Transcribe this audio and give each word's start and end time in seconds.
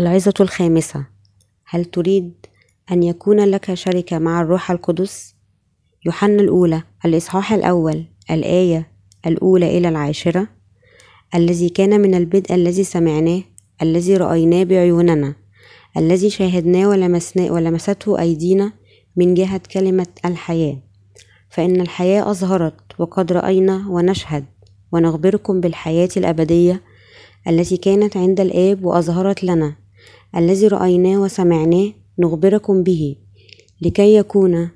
العظة 0.00 0.34
الخامسة. 0.40 1.06
هل 1.66 1.84
تريد 1.84 2.32
أن 2.90 3.02
يكون 3.02 3.40
لك 3.40 3.74
شركة 3.74 4.18
مع 4.18 4.40
الروح 4.40 4.70
القدس؟ 4.70 5.34
يوحنا 6.06 6.42
الأولى. 6.42 6.82
الإصحاح 7.04 7.52
الأول. 7.52 8.04
الآية 8.30 8.88
الأولى 9.26 9.78
إلى 9.78 9.88
العاشرة. 9.88 10.48
الذي 11.34 11.68
كان 11.68 12.00
من 12.00 12.14
البدء 12.14 12.54
الذي 12.54 12.84
سمعناه 12.84 13.42
الذي 13.82 14.16
رأيناه 14.16 14.64
بعيوننا 14.64 15.34
الذي 15.96 16.30
شاهدناه 16.30 16.88
ولمسناه 16.88 17.52
ولمسته 17.52 18.20
أيدينا 18.20 18.72
من 19.16 19.34
جهة 19.34 19.60
كلمة 19.72 20.06
الحياة. 20.24 20.78
فإن 21.50 21.80
الحياة 21.80 22.30
أظهرت 22.30 22.74
وقد 22.98 23.32
رأينا 23.32 23.84
ونشهد. 23.88 24.44
ونخبركم 24.92 25.60
بالحياة 25.60 26.08
الأبدية 26.16 26.82
التي 27.48 27.76
كانت 27.76 28.16
عند 28.16 28.40
الآب 28.40 28.84
وأظهرت 28.84 29.44
لنا. 29.44 29.83
الذي 30.36 30.68
رأيناه 30.68 31.18
وسمعناه 31.20 31.92
نخبركم 32.18 32.82
به 32.82 33.16
لكي 33.82 34.14
يكون 34.16 34.68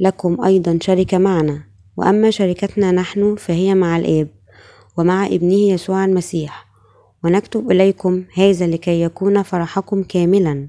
لكم 0.00 0.44
أيضا 0.44 0.78
شركة 0.82 1.18
معنا. 1.18 1.64
وأما 1.96 2.30
شركتنا 2.30 2.92
نحن 2.92 3.34
فهي 3.34 3.74
مع 3.74 3.96
الآب 3.96 4.28
ومع 4.98 5.26
ابنه 5.26 5.54
يسوع 5.54 6.04
المسيح. 6.04 6.66
ونكتب 7.24 7.70
إليكم 7.70 8.24
هذا 8.34 8.66
لكي 8.66 9.02
يكون 9.02 9.42
فرحكم 9.42 10.02
كاملا. 10.02 10.68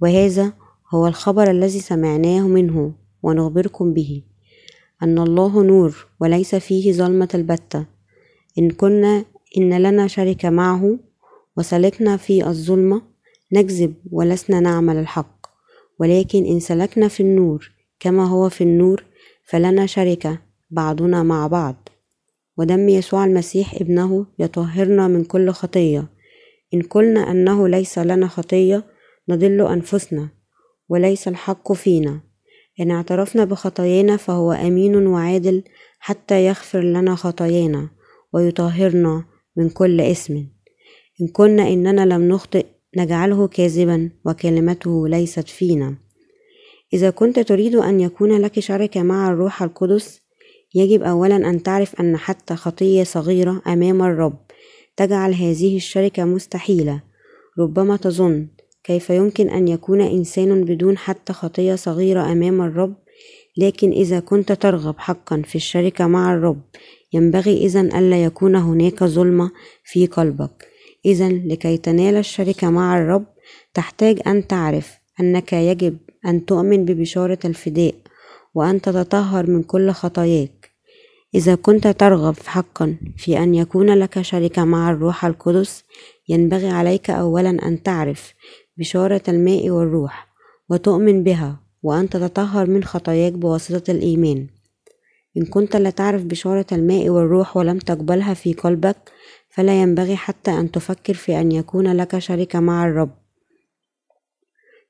وهذا 0.00 0.52
هو 0.94 1.06
الخبر 1.06 1.50
الذي 1.50 1.80
سمعناه 1.80 2.40
منه 2.48 2.92
ونخبركم 3.22 3.92
به. 3.92 4.22
أن 5.02 5.18
الله 5.18 5.62
نور 5.62 6.06
وليس 6.20 6.54
فيه 6.54 6.92
ظلمة 6.92 7.28
البتة. 7.34 7.86
إن 8.58 8.70
كنا 8.70 9.24
إن 9.58 9.82
لنا 9.82 10.06
شركة 10.06 10.50
معه 10.50 10.98
وسلكنا 11.56 12.16
في 12.16 12.46
الظلمة 12.46 13.11
نكذب 13.52 13.94
ولسنا 14.10 14.60
نعمل 14.60 14.96
الحق 14.96 15.46
ولكن 16.00 16.44
إن 16.44 16.60
سلكنا 16.60 17.08
في 17.08 17.20
النور 17.20 17.70
كما 18.00 18.28
هو 18.28 18.48
في 18.48 18.64
النور 18.64 19.04
فلنا 19.44 19.86
شركة 19.86 20.38
بعضنا 20.70 21.22
مع 21.22 21.46
بعض. 21.46 21.88
ودم 22.58 22.88
يسوع 22.88 23.24
المسيح 23.24 23.74
ابنه 23.74 24.26
يطهرنا 24.38 25.08
من 25.08 25.24
كل 25.24 25.50
خطية. 25.50 26.08
إن 26.74 26.82
قلنا 26.82 27.30
أنه 27.30 27.68
ليس 27.68 27.98
لنا 27.98 28.26
خطية 28.28 28.84
نضل 29.28 29.66
أنفسنا 29.66 30.28
وليس 30.88 31.28
الحق 31.28 31.72
فينا. 31.72 32.20
إن 32.80 32.90
اعترفنا 32.90 33.44
بخطايانا 33.44 34.16
فهو 34.16 34.52
أمين 34.52 35.06
وعادل 35.06 35.62
حتى 35.98 36.46
يغفر 36.46 36.80
لنا 36.80 37.14
خطايانا 37.14 37.88
ويطهرنا 38.32 39.24
من 39.56 39.70
كل 39.70 40.00
اسم. 40.00 40.46
إن 41.20 41.28
كنا 41.28 41.68
إننا 41.68 42.06
لم 42.14 42.28
نخطئ 42.28 42.66
نجعله 42.96 43.48
كاذبا 43.48 44.10
وكلمته 44.24 45.08
ليست 45.08 45.48
فينا. 45.48 45.94
إذا 46.94 47.10
كنت 47.10 47.38
تريد 47.38 47.74
أن 47.74 48.00
يكون 48.00 48.40
لك 48.40 48.60
شركة 48.60 49.02
مع 49.02 49.28
الروح 49.28 49.62
القدس 49.62 50.20
يجب 50.74 51.02
أولا 51.02 51.36
أن 51.36 51.62
تعرف 51.62 52.00
أن 52.00 52.16
حتى 52.16 52.56
خطية 52.56 53.04
صغيرة 53.04 53.62
أمام 53.66 54.02
الرب 54.02 54.38
تجعل 54.96 55.34
هذه 55.34 55.76
الشركة 55.76 56.24
مستحيلة. 56.24 57.02
ربما 57.58 57.96
تظن 57.96 58.48
كيف 58.84 59.10
يمكن 59.10 59.48
أن 59.48 59.68
يكون 59.68 60.00
إنسان 60.00 60.64
بدون 60.64 60.98
حتى 60.98 61.32
خطية 61.32 61.74
صغيرة 61.74 62.32
أمام 62.32 62.62
الرب 62.62 62.94
لكن 63.56 63.90
إذا 63.90 64.20
كنت 64.20 64.52
ترغب 64.52 64.94
حقا 64.98 65.42
في 65.42 65.54
الشركة 65.54 66.06
مع 66.06 66.34
الرب 66.34 66.62
ينبغي 67.12 67.56
إذا 67.56 67.80
ألا 67.80 68.24
يكون 68.24 68.56
هناك 68.56 69.04
ظلمة 69.04 69.50
في 69.84 70.06
قلبك. 70.06 70.71
إذا 71.04 71.28
لكي 71.28 71.76
تنال 71.76 72.16
الشركة 72.16 72.70
مع 72.70 72.98
الرب 72.98 73.24
تحتاج 73.74 74.20
أن 74.26 74.46
تعرف 74.46 74.98
أنك 75.20 75.52
يجب 75.52 75.96
أن 76.26 76.46
تؤمن 76.46 76.84
ببشارة 76.84 77.38
الفداء 77.44 77.94
وأن 78.54 78.80
تتطهر 78.80 79.50
من 79.50 79.62
كل 79.62 79.90
خطاياك. 79.90 80.70
إذا 81.34 81.54
كنت 81.54 81.88
ترغب 81.88 82.34
حقا 82.46 82.96
في 83.16 83.38
أن 83.38 83.54
يكون 83.54 83.90
لك 83.90 84.22
شركة 84.22 84.64
مع 84.64 84.90
الروح 84.90 85.24
القدس 85.24 85.84
ينبغي 86.28 86.68
عليك 86.68 87.10
أولا 87.10 87.50
أن 87.50 87.82
تعرف 87.82 88.34
بشارة 88.76 89.22
الماء 89.28 89.70
والروح 89.70 90.28
وتؤمن 90.70 91.22
بها 91.22 91.60
وأن 91.82 92.08
تتطهر 92.08 92.66
من 92.66 92.84
خطاياك 92.84 93.32
بواسطة 93.32 93.90
الإيمان. 93.90 94.46
إن 95.36 95.44
كنت 95.44 95.76
لا 95.76 95.90
تعرف 95.90 96.22
بشارة 96.22 96.66
الماء 96.72 97.08
والروح 97.08 97.56
ولم 97.56 97.78
تقبلها 97.78 98.34
في 98.34 98.52
قلبك 98.52 98.96
فلا 99.54 99.82
ينبغي 99.82 100.16
حتى 100.16 100.50
أن 100.50 100.70
تفكر 100.70 101.14
في 101.14 101.40
أن 101.40 101.52
يكون 101.52 101.92
لك 101.96 102.18
شركة 102.18 102.60
مع 102.60 102.86
الرب. 102.86 103.10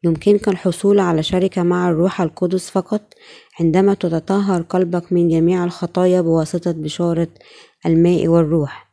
يمكنك 0.04 0.48
الحصول 0.48 1.00
على 1.00 1.22
شركة 1.22 1.62
مع 1.62 1.90
الروح 1.90 2.20
القدس 2.20 2.70
فقط 2.70 3.14
عندما 3.60 3.94
تتطهر 3.94 4.62
قلبك 4.62 5.12
من 5.12 5.28
جميع 5.28 5.64
الخطايا 5.64 6.20
بواسطة 6.20 6.72
بشارة 6.72 7.28
الماء 7.86 8.28
والروح. 8.28 8.92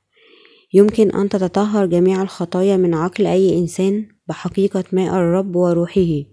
يمكن 0.74 1.12
أن 1.12 1.29
تتطهر 1.29 1.85
جميع 1.85 2.22
الخطايا 2.22 2.78
من 2.78 2.94
عقل 2.94 3.28
أي 3.28 3.58
إنسان 3.58 4.08
بحقيقة 4.28 4.84
ماء 4.91 5.16
الرب 5.16 5.56
وروحه. 5.56 6.24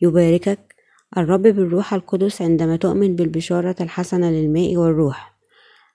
يباركك 0.00 0.74
الرب 1.16 1.42
بالروح 1.42 1.94
القدس 1.94 2.42
عندما 2.42 2.76
تؤمن 2.76 3.16
بالبشارة 3.16 3.76
الحسنة 3.80 4.30
للماء 4.30 4.76
والروح. 4.76 5.27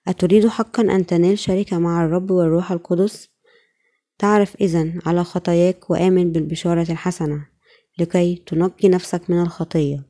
أتريد 0.07 0.47
حقا 0.47 0.83
أن 0.83 1.05
تنال 1.05 1.39
شركة 1.39 1.79
مع 1.79 2.05
الرب 2.05 2.31
والروح 2.31 2.71
القدس؟ 2.71 3.29
تعرف 4.19 4.55
إذن 4.61 4.99
على 5.05 5.23
خطاياك 5.23 5.89
وآمن 5.89 6.31
بالبشارة 6.31 6.91
الحسنة 6.91 7.45
لكي 7.99 8.43
تنقي 8.47 8.89
نفسك 8.89 9.29
من 9.29 9.41
الخطية. 9.41 10.03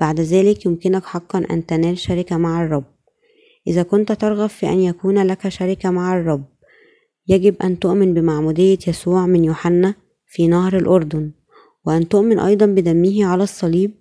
بعد 0.00 0.20
ذلك 0.20 0.66
يمكنك 0.66 1.04
حقا 1.04 1.46
أن 1.50 1.66
تنال 1.66 1.98
شركة 1.98 2.36
مع 2.36 2.64
الرب. 2.64 2.84
إذا 3.66 3.82
كنت 3.82 4.12
ترغب 4.12 4.48
في 4.48 4.68
أن 4.68 4.80
يكون 4.80 5.26
لك 5.26 5.48
شركة 5.48 5.90
مع 5.90 6.16
الرب 6.16 6.44
يجب 7.28 7.62
أن 7.62 7.78
تؤمن 7.78 8.14
بمعمودية 8.14 8.78
يسوع 8.86 9.26
من 9.26 9.44
يوحنا 9.44 9.94
في 10.26 10.48
نهر 10.48 10.76
الأردن 10.76 11.30
وأن 11.86 12.08
تؤمن 12.08 12.38
أيضا 12.38 12.66
بدمه 12.66 13.24
على 13.24 13.42
الصليب 13.42 13.94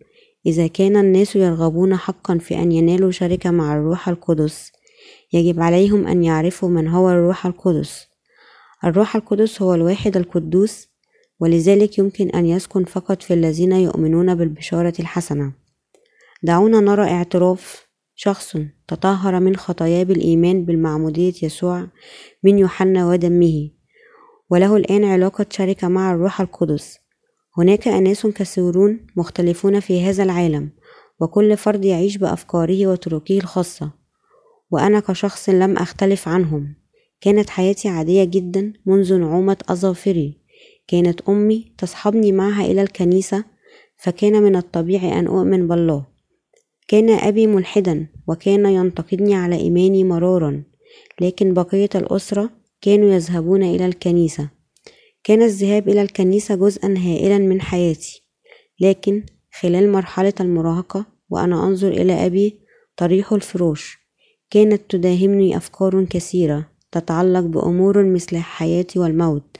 إذا 0.46 0.68
كان 0.68 0.98
الناس 0.98 1.36
يرغبون 1.36 1.96
حقا 1.96 2.38
في 2.38 2.56
أن 2.56 2.72
ينالوا 2.72 3.12
شركة 3.12 3.52
مع 3.52 3.76
الروح 3.76 4.10
القدس. 4.10 4.72
يجب 5.34 5.60
عليهم 5.60 6.08
أن 6.08 6.24
يعرفوا 6.24 6.70
من 6.70 6.88
هو 6.88 7.10
الروح 7.10 7.46
القدس. 7.46 8.08
الروح 8.84 9.16
القدس 9.16 9.62
هو 9.62 9.74
الواحد 9.74 10.18
القدوس 10.18 10.90
ولذلك 11.40 11.98
يمكن 11.98 12.30
أن 12.30 12.46
يسكن 12.46 12.84
فقط 12.84 13.24
في 13.24 13.34
الذين 13.34 13.72
يؤمنون 13.72 14.36
بالبشارة 14.36 14.94
الحسنة. 15.00 15.54
دعونا 16.44 16.80
نرى 16.80 17.04
اعتراف 17.04 17.88
شخص 18.16 18.58
تطهر 18.88 19.40
من 19.40 19.56
خطاياه 19.56 20.04
بالإيمان 20.04 20.66
بالمعمودية 20.66 21.34
يسوع 21.44 21.88
من 22.44 22.60
يوحنا 22.60 23.08
ودمه 23.08 23.70
وله 24.50 24.76
الآن 24.76 25.04
علاقة 25.06 25.46
شركة 25.50 25.88
مع 25.88 26.12
الروح 26.12 26.42
القدس. 26.42 26.98
هناك 27.58 27.88
أناس 27.88 28.28
كثيرون 28.28 29.08
مختلفون 29.16 29.80
في 29.80 30.06
هذا 30.06 30.24
العالم 30.24 30.70
وكل 31.20 31.58
فرد 31.58 31.86
يعيش 31.86 32.18
بأفكاره 32.18 32.88
وطرقه 32.88 33.38
الخاصة. 33.38 33.99
وأنا 34.72 35.00
كشخص 35.00 35.50
لم 35.50 35.78
أختلف 35.78 36.28
عنهم. 36.28 36.76
كانت 37.22 37.50
حياتي 37.50 37.90
عادية 37.90 38.24
جدا 38.24 38.74
منذ 38.86 39.18
نعومة 39.18 39.58
أظافري. 39.70 40.38
كانت 40.88 41.22
أمي 41.22 41.72
تصحبني 41.78 42.32
معها 42.32 42.66
إلى 42.66 42.82
الكنيسة 42.82 43.44
فكان 43.98 44.44
من 44.44 44.56
الطبيعي 44.56 45.20
أن 45.20 45.28
أؤمن 45.28 45.68
بالله. 45.68 46.06
كان 46.88 47.10
أبي 47.10 47.48
ملحدا 47.48 48.08
وكان 48.28 48.66
ينتقدني 48.66 49.36
على 49.36 49.56
إيماني 49.56 50.04
مرارا 50.04 50.64
لكن 51.22 51.54
بقية 51.54 51.90
الأسرة 51.96 52.50
كانوا 52.82 53.14
يذهبون 53.14 53.64
إلى 53.64 53.86
الكنيسة. 53.86 54.50
كان 55.24 55.42
الذهاب 55.42 55.90
إلى 55.90 56.02
الكنيسة 56.02 56.56
جزءا 56.56 56.96
هائلا 56.98 57.38
من 57.38 57.62
حياتي. 57.62 58.24
لكن 58.80 59.24
خلال 59.60 59.92
مرحلة 59.92 60.34
المراهقة 60.40 61.06
وأنا 61.30 61.68
أنظر 61.68 61.88
إلى 61.88 62.26
أبي 62.26 62.60
طريح 62.98 63.34
الفروش. 63.34 63.99
كانت 64.52 64.82
تداهمني 64.90 65.58
أفكار 65.58 66.06
كثيرة 66.06 66.66
تتعلق 66.92 67.40
بأمور 67.40 68.04
مثل 68.04 68.38
حياتي 68.38 69.00
والموت 69.00 69.58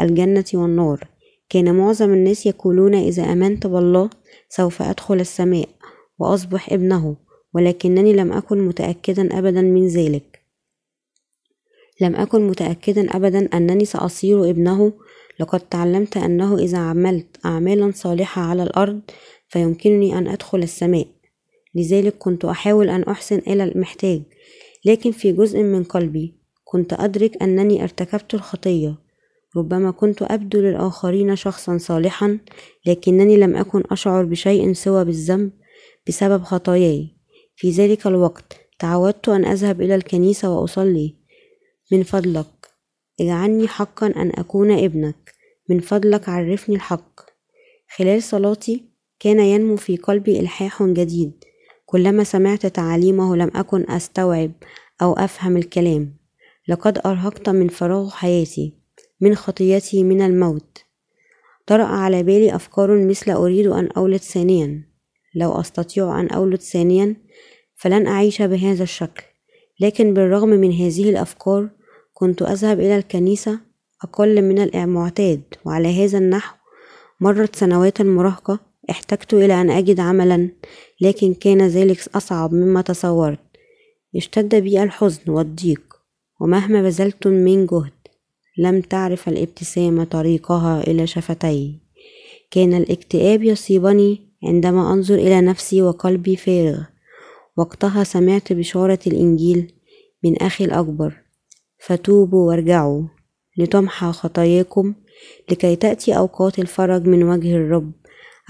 الجنة 0.00 0.44
والنار. 0.54 1.08
كان 1.48 1.74
معظم 1.74 2.12
الناس 2.12 2.46
يقولون 2.46 2.94
إذا 2.94 3.22
آمنت 3.32 3.66
بالله 3.66 4.10
سوف 4.48 4.82
أدخل 4.82 5.20
السماء 5.20 5.68
وأصبح 6.18 6.72
ابنه 6.72 7.16
ولكنني 7.54 8.12
لم 8.12 8.32
أكن 8.32 8.58
متأكدا 8.58 9.38
أبدا 9.38 9.62
من 9.62 9.88
ذلك. 9.88 10.40
لم 12.00 12.16
أكن 12.16 12.48
متأكدا 12.48 13.16
أبدا 13.16 13.48
أنني 13.54 13.84
سأصير 13.84 14.50
ابنه. 14.50 14.92
لقد 15.40 15.60
تعلمت 15.60 16.16
أنه 16.16 16.58
إذا 16.58 16.78
عملت 16.78 17.26
أعمالا 17.44 17.92
صالحة 17.94 18.42
على 18.42 18.62
الأرض 18.62 19.00
فيمكنني 19.48 20.18
أن 20.18 20.28
أدخل 20.28 20.58
السماء. 20.58 21.06
لذلك 21.76 22.18
كنت 22.18 22.44
أحاول 22.44 22.88
أن 22.90 23.02
أحسن 23.02 23.38
إلى 23.38 23.64
المحتاج 23.64 24.22
لكن 24.84 25.12
في 25.12 25.32
جزء 25.32 25.62
من 25.62 25.84
قلبي 25.84 26.34
كنت 26.64 26.92
أدرك 26.92 27.42
أنني 27.42 27.82
ارتكبت 27.82 28.34
الخطية. 28.34 28.94
ربما 29.56 29.90
كنت 29.90 30.22
أبدو 30.22 30.60
للآخرين 30.60 31.36
شخصا 31.36 31.78
صالحا 31.78 32.38
لكنني 32.86 33.36
لم 33.36 33.56
أكن 33.56 33.82
أشعر 33.90 34.24
بشيء 34.24 34.72
سوى 34.72 35.04
بالذنب 35.04 35.50
بسبب 36.08 36.42
خطاياي. 36.42 37.08
في 37.56 37.70
ذلك 37.70 38.06
الوقت 38.06 38.56
تعودت 38.78 39.28
أن 39.28 39.44
أذهب 39.44 39.80
إلى 39.80 39.94
الكنيسة 39.94 40.50
وأصلي. 40.50 41.14
من 41.92 42.02
فضلك 42.02 42.46
اجعلني 43.20 43.68
حقا 43.68 44.06
أن 44.06 44.32
أكون 44.34 44.70
ابنك. 44.70 45.34
من 45.68 45.80
فضلك 45.80 46.28
عرفني 46.28 46.76
الحق. 46.76 47.20
خلال 47.96 48.22
صلاتي 48.22 48.84
كان 49.20 49.40
ينمو 49.40 49.76
في 49.76 49.96
قلبي 49.96 50.40
إلحاح 50.40 50.82
جديد. 50.82 51.32
كلما 51.86 52.24
سمعت 52.24 52.66
تعاليمه 52.66 53.36
لم 53.36 53.50
أكن 53.54 53.90
أستوعب 53.90 54.52
أو 55.02 55.12
أفهم 55.12 55.56
الكلام. 55.56 56.16
لقد 56.68 56.98
أرهقت 57.06 57.48
من 57.48 57.68
فراغ 57.68 58.10
حياتي 58.10 58.74
من 59.20 59.34
خطيتي 59.34 60.04
من 60.04 60.22
الموت. 60.22 60.84
طرأ 61.66 61.84
على 61.84 62.22
بالي 62.22 62.54
أفكار 62.54 63.06
مثل 63.06 63.30
أريد 63.30 63.66
أن 63.66 63.88
أولد 63.96 64.20
ثانيا. 64.20 64.82
لو 65.34 65.60
أستطيع 65.60 66.20
أن 66.20 66.28
أولد 66.28 66.60
ثانيا 66.60 67.16
فلن 67.74 68.06
أعيش 68.06 68.42
بهذا 68.42 68.82
الشكل. 68.82 69.22
لكن 69.80 70.14
بالرغم 70.14 70.48
من 70.48 70.72
هذه 70.72 71.10
الأفكار 71.10 71.68
كنت 72.12 72.42
أذهب 72.42 72.80
إلى 72.80 72.96
الكنيسة 72.96 73.60
أقل 74.04 74.42
من 74.42 74.58
المعتاد. 74.58 75.42
وعلى 75.64 76.04
هذا 76.04 76.18
النحو 76.18 76.56
مرت 77.20 77.56
سنوات 77.56 78.00
المراهقة 78.00 78.60
احتجت 78.90 79.34
إلى 79.34 79.60
أن 79.60 79.70
أجد 79.70 80.00
عملا 80.00 80.48
لكن 81.00 81.34
كان 81.34 81.66
ذلك 81.66 82.08
أصعب 82.16 82.54
مما 82.54 82.80
تصورت. 82.80 83.38
اشتد 84.16 84.54
بي 84.54 84.82
الحزن 84.82 85.30
والضيق 85.32 85.82
ومهما 86.40 86.82
بذلت 86.82 87.26
من 87.26 87.66
جهد 87.66 87.92
لم 88.58 88.80
تعرف 88.80 89.28
الابتسامة 89.28 90.04
طريقها 90.04 90.80
إلى 90.80 91.06
شفتي. 91.06 91.80
كان 92.50 92.74
الاكتئاب 92.74 93.42
يصيبني 93.42 94.20
عندما 94.44 94.92
أنظر 94.92 95.14
إلى 95.14 95.40
نفسي 95.40 95.82
وقلبي 95.82 96.36
فارغ. 96.36 96.82
وقتها 97.56 98.04
سمعت 98.04 98.52
بشارة 98.52 98.98
الإنجيل 99.06 99.72
من 100.24 100.36
أخي 100.36 100.64
الأكبر 100.64 101.14
فتوبوا 101.78 102.48
وارجعوا 102.48 103.02
لتمحى 103.58 104.12
خطاياكم 104.12 104.94
لكي 105.50 105.76
تأتي 105.76 106.16
أوقات 106.16 106.58
الفرج 106.58 107.06
من 107.06 107.22
وجه 107.22 107.56
الرب. 107.56 107.92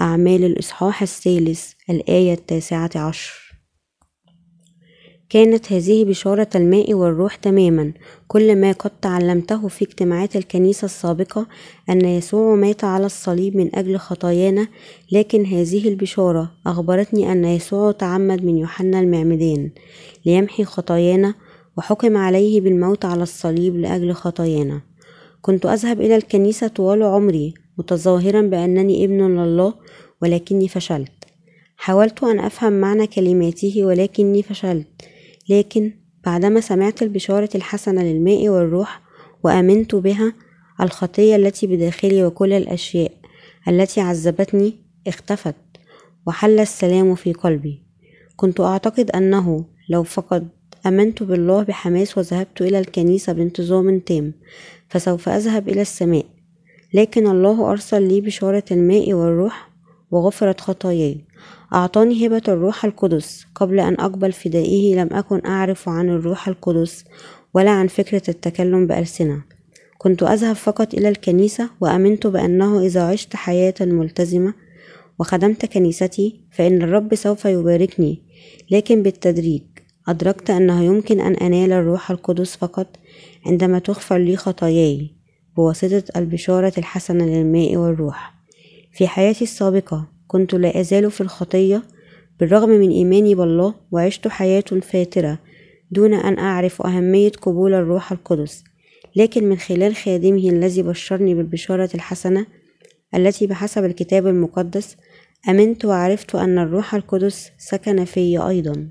أعمال 0.00 0.44
الإصحاح 0.44 1.02
الثالث 1.02 1.72
الآية 1.90 2.32
التاسعة 2.32 2.90
عشر. 2.96 3.46
كانت 5.28 5.72
هذه 5.72 6.04
بشارة 6.04 6.48
الماء 6.54 6.94
والروح 6.94 7.34
تماما. 7.34 7.93
كل 8.28 8.56
ما 8.56 8.72
قد 8.72 8.90
تعلمته 8.90 9.69
في 9.69 9.84
اجتماعات 9.84 10.37
الكنيسة 10.37 10.84
السابقة 10.84 11.46
أن 11.90 12.04
يسوع 12.04 12.54
مات 12.54 12.84
على 12.84 13.06
الصليب 13.06 13.56
من 13.56 13.76
أجل 13.76 13.96
خطايانا 13.96 14.69
لكن 15.12 15.46
هذه 15.46 15.88
البشارة 15.88 16.52
أخبرتني 16.66 17.32
أن 17.32 17.44
يسوع 17.44 17.93
تعمد 17.93 18.44
من 18.44 18.56
يوحنا 18.58 19.00
المعمدان 19.00 19.70
ليمحي 20.26 20.64
خطايانا 20.64 21.34
وحكم 21.76 22.16
عليه 22.16 22.60
بالموت 22.60 23.04
على 23.04 23.22
الصليب 23.22 23.76
لأجل 23.76 24.12
خطايانا. 24.12 24.81
كنت 25.43 25.66
أذهب 25.66 26.00
إلى 26.00 26.16
الكنيسة 26.16 26.69
طوال 26.69 27.02
عمري 27.02 27.66
متظاهرا 27.78 28.40
بأنني 28.43 29.05
ابن 29.05 29.37
لله 29.37 29.75
ولكني 30.23 30.69
فشلت. 30.69 31.12
حاولت 31.76 32.25
أن 32.25 32.38
أفهم 32.38 32.73
معنى 32.73 33.06
كلماته 33.06 33.84
ولكني 33.84 34.43
فشلت. 34.43 34.87
لكن 35.49 35.93
بعدما 36.26 36.61
سمعت 36.61 37.02
البشارة 37.02 37.50
الحسنة 37.55 38.02
للماء 38.02 38.49
والروح 38.49 39.00
وآمنت 39.44 39.94
بها 39.94 40.32
الخطية 40.81 41.37
التي 41.37 41.67
بداخلي 41.67 42.25
وكل 42.25 42.52
الأشياء 42.52 43.12
التي 43.69 44.00
عذبتني 44.00 44.75
اختفت 45.06 45.55
وحل 46.26 46.61
السلام 46.61 47.14
في 47.14 47.32
قلبي. 47.32 47.82
كنت 48.37 48.61
أعتقد 48.61 49.11
أنه 49.11 49.64
لو 49.88 50.02
فقد 50.02 50.49
آمنت 50.87 51.22
بالله 51.22 51.62
بحماس 51.62 52.19
وذهبت 52.19 52.61
إلى 52.62 52.79
الكنيسة 52.79 53.32
بانتظام 53.32 53.99
تام 53.99 54.32
فسوف 54.88 55.29
أذهب 55.29 55.69
إلى 55.69 55.82
السماء. 55.82 56.25
لكن 56.94 57.27
الله 57.27 57.71
أرسل 57.71 58.03
لي 58.03 58.21
بشارة 58.21 58.65
الماء 58.71 59.12
والروح 59.12 59.71
وغفرت 60.11 60.61
خطاياي. 60.61 61.25
أعطاني 61.75 62.27
هبة 62.27 62.43
الروح 62.49 62.85
القدس 62.85 63.47
قبل 63.55 63.81
أن 63.81 63.94
أقبل 63.94 64.33
فدائه 64.33 64.94
لم 64.94 65.09
أكن 65.12 65.47
أعرف 65.47 65.88
عن 65.88 66.09
الروح 66.09 66.49
القدس 66.49 67.05
ولا 67.55 67.71
عن 67.71 67.87
فكرة 67.87 68.23
التكلم 68.29 68.87
بألسنة. 68.87 69.43
كنت 69.99 70.23
أذهب 70.23 70.56
فقط 70.56 70.94
إلى 70.94 71.09
الكنيسة 71.09 71.71
وأمنت 71.81 72.27
بأنه 72.27 72.81
إذا 72.81 73.03
عشت 73.03 73.37
حياة 73.37 73.75
ملتزمة 73.81 74.55
وخدمت 75.19 75.67
كنيستي 75.67 76.41
فإن 76.50 76.82
الرب 76.82 77.15
سوف 77.15 77.44
يباركني. 77.44 78.23
لكن 78.71 79.03
بالتدريج 79.03 79.62
أدركت 80.09 80.50
أنه 80.50 80.85
يمكن 80.85 81.21
أن 81.21 81.35
أنال 81.35 81.73
الروح 81.73 82.11
القدس 82.11 82.56
فقط 82.56 82.97
عندما 83.47 83.79
تغفر 83.79 84.19
لي 84.19 84.37
خطاياي. 84.37 85.16
بواسطة 85.56 86.05
البشارة 86.17 86.73
الحسنة 86.79 87.26
للماء 87.26 87.76
والروح. 87.76 88.35
في 88.93 89.08
حياتي 89.08 89.44
السابقة 89.44 90.08
كنت 90.26 90.55
لا 90.55 90.81
أزال 90.81 91.11
في 91.11 91.20
الخطية 91.20 91.82
بالرغم 92.41 92.69
من 92.69 92.91
إيماني 92.91 93.35
بالله 93.35 93.75
وعشت 93.93 94.29
حياة 94.29 94.64
فاترة 94.82 95.38
دون 95.91 96.14
أن 96.14 96.38
أعرف 96.38 96.82
أهمية 96.82 97.32
قبول 97.43 97.75
الروح 97.75 98.12
القدس. 98.12 98.64
لكن 99.17 99.49
من 99.49 99.58
خلال 99.58 99.97
خادمه 99.97 100.49
الذي 100.49 100.82
بشرني 100.82 101.35
بالبشارة 101.35 101.91
الحسنة 101.94 102.47
التي 103.14 103.47
بحسب 103.47 103.85
الكتاب 103.85 104.26
المقدس 104.26 104.97
أمنت 105.49 105.85
وعرفت 105.85 106.35
أن 106.35 106.58
الروح 106.58 106.94
القدس 106.94 107.50
سكن 107.58 108.05
في 108.05 108.38
أيضا. 108.38 108.88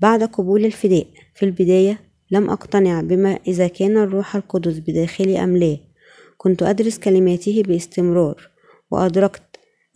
بعد 0.00 0.22
قبول 0.24 0.64
الفداء 0.64 1.06
في 1.34 1.44
البداية 1.44 2.05
لم 2.30 2.50
أقتنع 2.50 3.00
بما 3.00 3.38
إذا 3.46 3.68
كان 3.68 3.96
الروح 3.96 4.36
القدس 4.36 4.78
بداخلي 4.78 5.44
أم 5.44 5.56
لا. 5.56 5.76
كنت 6.38 6.62
أدرس 6.62 6.98
كلماته 6.98 7.62
باستمرار 7.66 8.48
وأدركت 8.90 9.42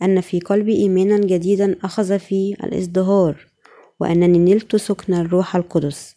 أن 0.01 0.21
في 0.21 0.39
قلبي 0.39 0.75
إيمانا 0.75 1.17
جديدا 1.17 1.75
أخذ 1.83 2.19
في 2.19 2.55
الإزدهار 2.63 3.47
وأنني 3.99 4.53
نلت 4.53 4.75
سكن 4.75 5.13
الروح 5.13 5.55
القدس. 5.55 6.15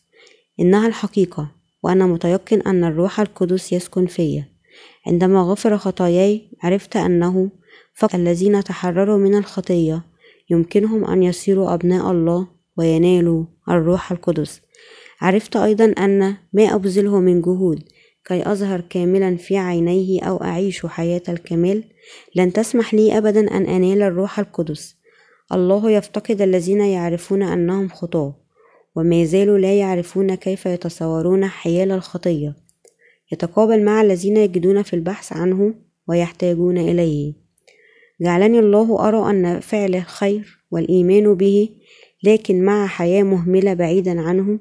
إنها 0.60 0.86
الحقيقة 0.86 1.50
وأنا 1.82 2.06
متيقن 2.06 2.60
أن 2.60 2.84
الروح 2.84 3.20
القدس 3.20 3.72
يسكن 3.72 4.06
فيا. 4.06 4.48
عندما 5.06 5.42
غفر 5.42 5.78
خطاياي 5.78 6.42
عرفت 6.62 6.96
أنه 6.96 7.50
فقط 7.94 8.14
الذين 8.14 8.64
تحرروا 8.64 9.18
من 9.18 9.34
الخطية 9.34 10.02
يمكنهم 10.50 11.04
أن 11.04 11.22
يصيروا 11.22 11.74
أبناء 11.74 12.10
الله 12.10 12.46
وينالوا 12.76 13.44
الروح 13.68 14.12
القدس. 14.12 14.60
عرفت 15.20 15.56
أيضا 15.56 15.84
أن 15.84 16.36
ما 16.52 16.74
أبذله 16.74 17.20
من 17.20 17.40
جهود 17.40 17.82
كي 18.24 18.52
أظهر 18.52 18.80
كاملا 18.80 19.36
في 19.36 19.56
عينيه 19.56 20.22
أو 20.22 20.36
أعيش 20.36 20.86
حياة 20.86 21.22
الكمال 21.28 21.84
لن 22.36 22.52
تسمح 22.52 22.94
لي 22.94 23.18
أبدا 23.18 23.56
أن 23.56 23.66
أنال 23.66 24.02
الروح 24.02 24.38
القدس. 24.38 24.96
الله 25.52 25.90
يفتقد 25.90 26.42
الذين 26.42 26.80
يعرفون 26.80 27.42
أنهم 27.42 27.88
خطاة 27.88 28.36
وما 28.96 29.24
زالوا 29.24 29.58
لا 29.58 29.78
يعرفون 29.78 30.34
كيف 30.34 30.66
يتصورون 30.66 31.46
حيال 31.46 31.92
الخطية. 31.92 32.56
يتقابل 33.32 33.84
مع 33.84 34.02
الذين 34.02 34.36
يجدون 34.36 34.82
في 34.82 34.94
البحث 34.94 35.32
عنه 35.32 35.74
ويحتاجون 36.08 36.78
إليه. 36.78 37.32
جعلني 38.20 38.58
الله 38.58 39.08
أرى 39.08 39.30
أن 39.30 39.60
فعل 39.60 39.94
الخير 39.94 40.58
والإيمان 40.70 41.34
به 41.34 41.68
لكن 42.22 42.64
مع 42.64 42.86
حياة 42.86 43.22
مهملة 43.22 43.74
بعيدا 43.74 44.20
عنه 44.20 44.58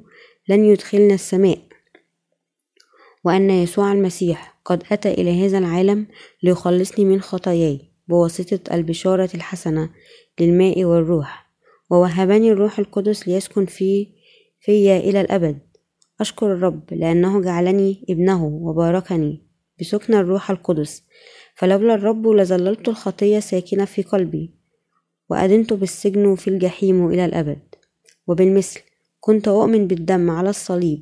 لن 0.50 0.66
يدخلنا 0.66 1.14
السماء. 1.14 1.60
وأن 3.24 3.50
يسوع 3.50 3.92
المسيح 3.92 4.60
قد 4.66 4.84
أتى 4.92 5.12
إلى 5.12 5.46
هذا 5.46 5.58
العالم 5.58 6.08
ليخلصني 6.44 7.06
من 7.06 7.22
خطاياي 7.22 7.82
بواسطة 8.08 8.76
البشارة 8.76 9.30
الحسنة 9.36 9.90
للماء 10.40 10.84
والروح 10.84 11.50
ووهبني 11.90 12.52
الروح 12.52 12.80
القدس 12.80 13.28
ليسكن 13.28 13.66
في 13.66 14.08
فيا 14.60 14.98
إلى 14.98 15.22
الأبد. 15.22 15.60
أشكر 16.22 16.54
الرب 16.54 16.94
لأنه 16.94 17.42
جعلني 17.42 18.06
ابنه 18.10 18.46
وباركني 18.46 19.42
بسكن 19.80 20.14
الروح 20.14 20.52
القدس. 20.52 21.04
فلولا 21.56 21.94
الرب 21.94 22.28
لظللت 22.28 22.88
الخطية 22.88 23.40
ساكنة 23.40 23.86
في 23.86 24.04
قلبي 24.04 24.54
وأدنت 25.30 25.74
بالسجن 25.74 26.36
في 26.36 26.48
الجحيم 26.48 27.10
إلى 27.10 27.26
الأبد. 27.26 27.76
وبالمثل 28.28 28.82
كنت 29.26 29.48
أؤمن 29.48 29.88
بالدم 29.88 30.30
على 30.30 30.50
الصليب 30.50 31.00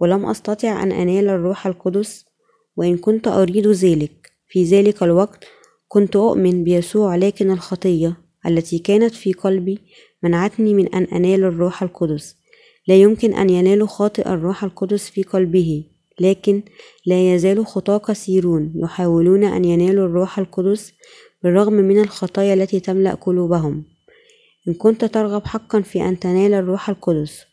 ولم 0.00 0.26
أستطع 0.26 0.82
أن 0.82 0.92
أنال 0.92 1.28
الروح 1.28 1.66
القدس 1.66 2.24
وإن 2.76 2.96
كنت 2.96 3.28
أريد 3.28 3.66
ذلك. 3.66 4.32
في 4.48 4.64
ذلك 4.64 5.02
الوقت 5.02 5.44
كنت 5.88 6.16
أؤمن 6.16 6.64
بيسوع 6.64 7.16
لكن 7.16 7.50
الخطية 7.50 8.16
التي 8.46 8.78
كانت 8.78 9.14
في 9.14 9.32
قلبي 9.32 9.78
منعتني 10.22 10.74
من 10.74 10.94
أن 10.94 11.02
أنال 11.04 11.44
الروح 11.44 11.82
القدس. 11.82 12.36
لا 12.88 12.94
يمكن 12.94 13.34
أن 13.34 13.50
ينال 13.50 13.88
خاطئ 13.88 14.28
الروح 14.28 14.64
القدس 14.64 15.10
في 15.10 15.22
قلبه 15.22 15.84
لكن 16.20 16.62
لا 17.06 17.34
يزال 17.34 17.66
خطاة 17.66 17.98
كثيرون 17.98 18.72
يحاولون 18.76 19.44
أن 19.44 19.64
ينالوا 19.64 20.06
الروح 20.06 20.38
القدس 20.38 20.92
بالرغم 21.42 21.72
من 21.72 22.00
الخطايا 22.00 22.54
التي 22.54 22.80
تملأ 22.80 23.14
قلوبهم. 23.14 23.84
إن 24.68 24.74
كنت 24.74 25.04
ترغب 25.04 25.46
حقا 25.46 25.80
في 25.80 26.02
أن 26.02 26.18
تنال 26.18 26.54
الروح 26.54 26.88
القدس 26.88 27.45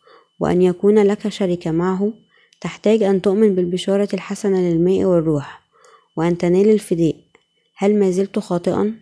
وأن 0.43 0.61
يكون 0.61 0.99
لك 0.99 1.29
شركة 1.29 1.71
معه 1.71 2.13
تحتاج 2.61 3.03
أن 3.03 3.21
تؤمن 3.21 3.55
بالبشارة 3.55 4.09
الحسنة 4.13 4.59
للماء 4.61 5.03
والروح 5.03 5.61
وأن 6.15 6.37
تنال 6.37 6.69
الفداء. 6.69 7.15
هل 7.77 7.99
ما 7.99 8.11
زلت 8.11 8.39
خاطئا؟ 8.39 8.93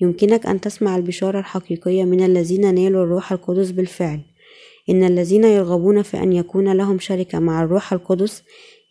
يمكنك 0.00 0.46
أن 0.46 0.60
تسمع 0.60 0.96
البشارة 0.96 1.38
الحقيقية 1.38 2.04
من 2.04 2.24
الذين 2.24 2.74
نالوا 2.74 3.04
الروح 3.04 3.32
القدس 3.32 3.70
بالفعل. 3.70 4.20
إن 4.90 5.04
الذين 5.04 5.44
يرغبون 5.44 6.02
في 6.02 6.22
أن 6.22 6.32
يكون 6.32 6.72
لهم 6.72 6.98
شركة 6.98 7.38
مع 7.38 7.62
الروح 7.62 7.92
القدس 7.92 8.42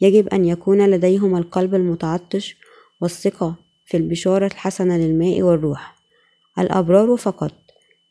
يجب 0.02 0.28
أن 0.28 0.46
يكون 0.46 0.90
لديهم 0.90 1.38
القلب 1.38 1.76
المتعطش 1.76 2.58
والثقة 3.02 3.56
في 3.86 3.98
البشارة 3.98 4.46
الحسنة 4.46 4.98
للماء 4.98 5.42
والروح. 5.42 5.96
الأبرار 6.60 7.18
فقط. 7.18 7.54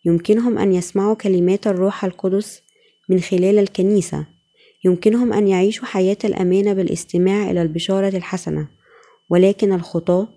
يمكنهم 0.05 0.59
أن 0.59 0.73
يسمعوا 0.73 1.15
كلمات 1.15 1.67
الروح 1.67 2.05
القدس 2.05 2.66
من 3.09 3.21
خلال 3.21 3.59
الكنيسة. 3.59 4.27
يمكنهم 4.85 5.33
أن 5.33 5.49
يعيشوا 5.49 5.87
حياة 5.87 6.17
الأمانة 6.25 6.73
بالاستماع 6.73 7.51
إلى 7.51 7.63
البشارة 7.63 8.17
الحسنة 8.17 8.69
ولكن 9.31 9.73
الخطاة 9.73 10.29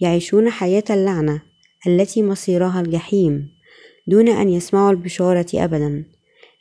يعيشون 0.00 0.50
حياة 0.50 0.84
اللعنة 0.90 1.42
التي 1.86 2.22
مصيرها 2.22 2.80
الجحيم 2.80 3.48
دون 4.06 4.28
أن 4.28 4.48
يسمعوا 4.48 4.90
البشارة 4.90 5.46
أبدا. 5.54 6.04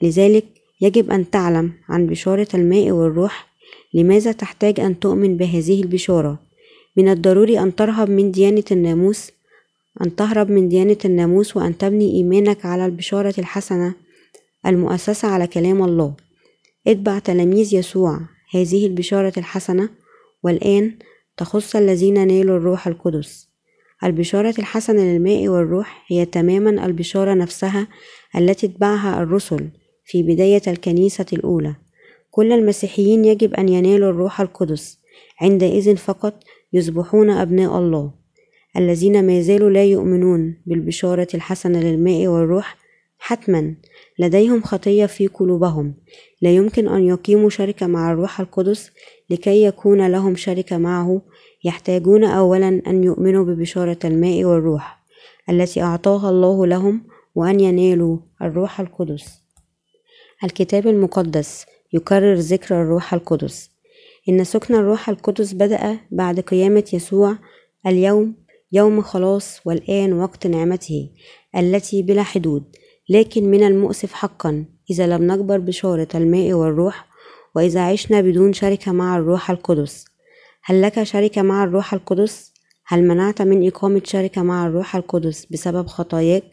لذلك 0.01 0.45
يجب 0.81 1.11
أن 1.11 1.29
تعلم 1.29 1.73
عن 1.89 2.07
بشارة 2.07 2.47
الماء 2.53 2.91
والروح 2.91 3.47
لماذا 3.93 4.31
تحتاج 4.31 4.79
أن 4.79 4.99
تؤمن 4.99 5.37
بهذه 5.37 5.81
البشارة؟ 5.81 6.39
من 6.97 7.09
الضروري 7.09 7.59
أن 7.59 7.75
ترهب 7.75 8.09
من 8.09 8.31
ديانة 8.31 8.63
الناموس 8.71 9.31
أن 10.01 10.15
تهرب 10.15 10.51
من 10.51 10.69
ديانة 10.69 10.97
الناموس 11.05 11.57
وأن 11.57 11.77
تبني 11.77 12.11
إيمانك 12.11 12.65
على 12.65 12.85
البشارة 12.85 13.33
الحسنة 13.37 13.93
المؤسسة 14.65 15.27
على 15.27 15.47
كلام 15.47 15.83
الله. 15.83 16.15
اتبع 16.87 17.19
تلاميذ 17.19 17.73
يسوع. 17.73 18.19
هذه 18.53 18.87
البشارة 18.87 19.33
الحسنة 19.37 19.89
والآن 20.43 20.97
تخص 21.37 21.75
الذين 21.75 22.27
نالوا 22.27 22.57
الروح 22.57 22.87
القدس. 22.87 23.49
البشارة 24.03 24.53
الحسنة 24.59 25.01
للماء 25.01 25.47
والروح 25.47 26.05
هي 26.07 26.25
تماما 26.25 26.85
البشارة 26.85 27.33
نفسها 27.33 27.87
التي 28.37 28.65
اتبعها 28.65 29.23
الرسل 29.23 29.69
في 30.05 30.23
بداية 30.23 30.61
الكنيسة 30.67 31.25
الأولى. 31.33 31.75
كل 32.31 32.51
المسيحيين 32.51 33.25
يجب 33.25 33.53
أن 33.53 33.69
ينالوا 33.69 34.09
الروح 34.09 34.41
القدس. 34.41 34.99
عندئذ 35.41 35.95
فقط 35.95 36.43
يصبحون 36.73 37.29
أبناء 37.29 37.77
الله. 37.77 38.11
الذين 38.77 39.27
ما 39.27 39.41
زالوا 39.41 39.69
لا 39.69 39.83
يؤمنون 39.83 40.57
بالبشارة 40.65 41.27
الحسنة 41.33 41.79
للماء 41.79 42.27
والروح 42.27 42.77
حتما 43.19 43.75
لديهم 44.19 44.61
خطية 44.61 45.05
في 45.05 45.27
قلوبهم. 45.27 45.93
لا 46.41 46.55
يمكن 46.55 46.87
أن 46.87 47.03
يقيموا 47.03 47.49
شركة 47.49 47.87
مع 47.87 48.11
الروح 48.11 48.39
القدس 48.39 48.91
لكي 49.29 49.63
يكون 49.63 50.07
لهم 50.07 50.35
شركة 50.35 50.77
معه 50.77 51.21
يحتاجون 51.63 52.23
أولا 52.23 52.81
أن 52.87 53.03
يؤمنوا 53.03 53.45
ببشارة 53.45 53.99
الماء 54.05 54.43
والروح 54.43 55.03
التي 55.49 55.81
أعطاها 55.81 56.29
الله 56.29 56.67
لهم 56.67 57.03
وأن 57.35 57.59
ينالوا 57.59 58.17
الروح 58.41 58.79
القدس. 58.79 59.41
الكتاب 60.43 60.87
المقدس 60.87 61.65
يكرر 61.93 62.33
ذكر 62.33 62.81
الروح 62.81 63.13
القدس. 63.13 63.69
إن 64.29 64.43
سكن 64.43 64.75
الروح 64.75 65.09
القدس 65.09 65.53
بدأ 65.53 65.99
بعد 66.11 66.39
قيامة 66.39 66.83
يسوع 66.93 67.37
اليوم 67.87 68.35
يوم 68.71 69.01
خلاص 69.01 69.61
والآن 69.65 70.13
وقت 70.13 70.47
نعمته 70.47 71.09
التي 71.57 72.01
بلا 72.01 72.23
حدود. 72.23 72.63
لكن 73.09 73.51
من 73.51 73.63
المؤسف 73.63 74.13
حقا 74.13 74.65
إذا 74.89 75.07
لم 75.07 75.27
نكبر 75.31 75.57
بشارة 75.57 76.07
الماء 76.15 76.53
والروح 76.53 77.07
وإذا 77.55 77.81
عشنا 77.81 78.21
بدون 78.21 78.53
شركة 78.53 78.91
مع 78.91 79.17
الروح 79.17 79.51
القدس 79.51 80.05
هل 80.63 80.81
لك 80.81 81.03
شركة 81.03 81.41
مع 81.41 81.63
الروح 81.63 81.93
القدس؟ 81.93 82.53
هل 82.85 83.07
منعت 83.07 83.41
من 83.41 83.67
إقامة 83.67 84.01
شركة 84.05 84.43
مع 84.43 84.67
الروح 84.67 84.95
القدس 84.95 85.45
بسبب 85.45 85.87
خطاياك؟ 85.87 86.43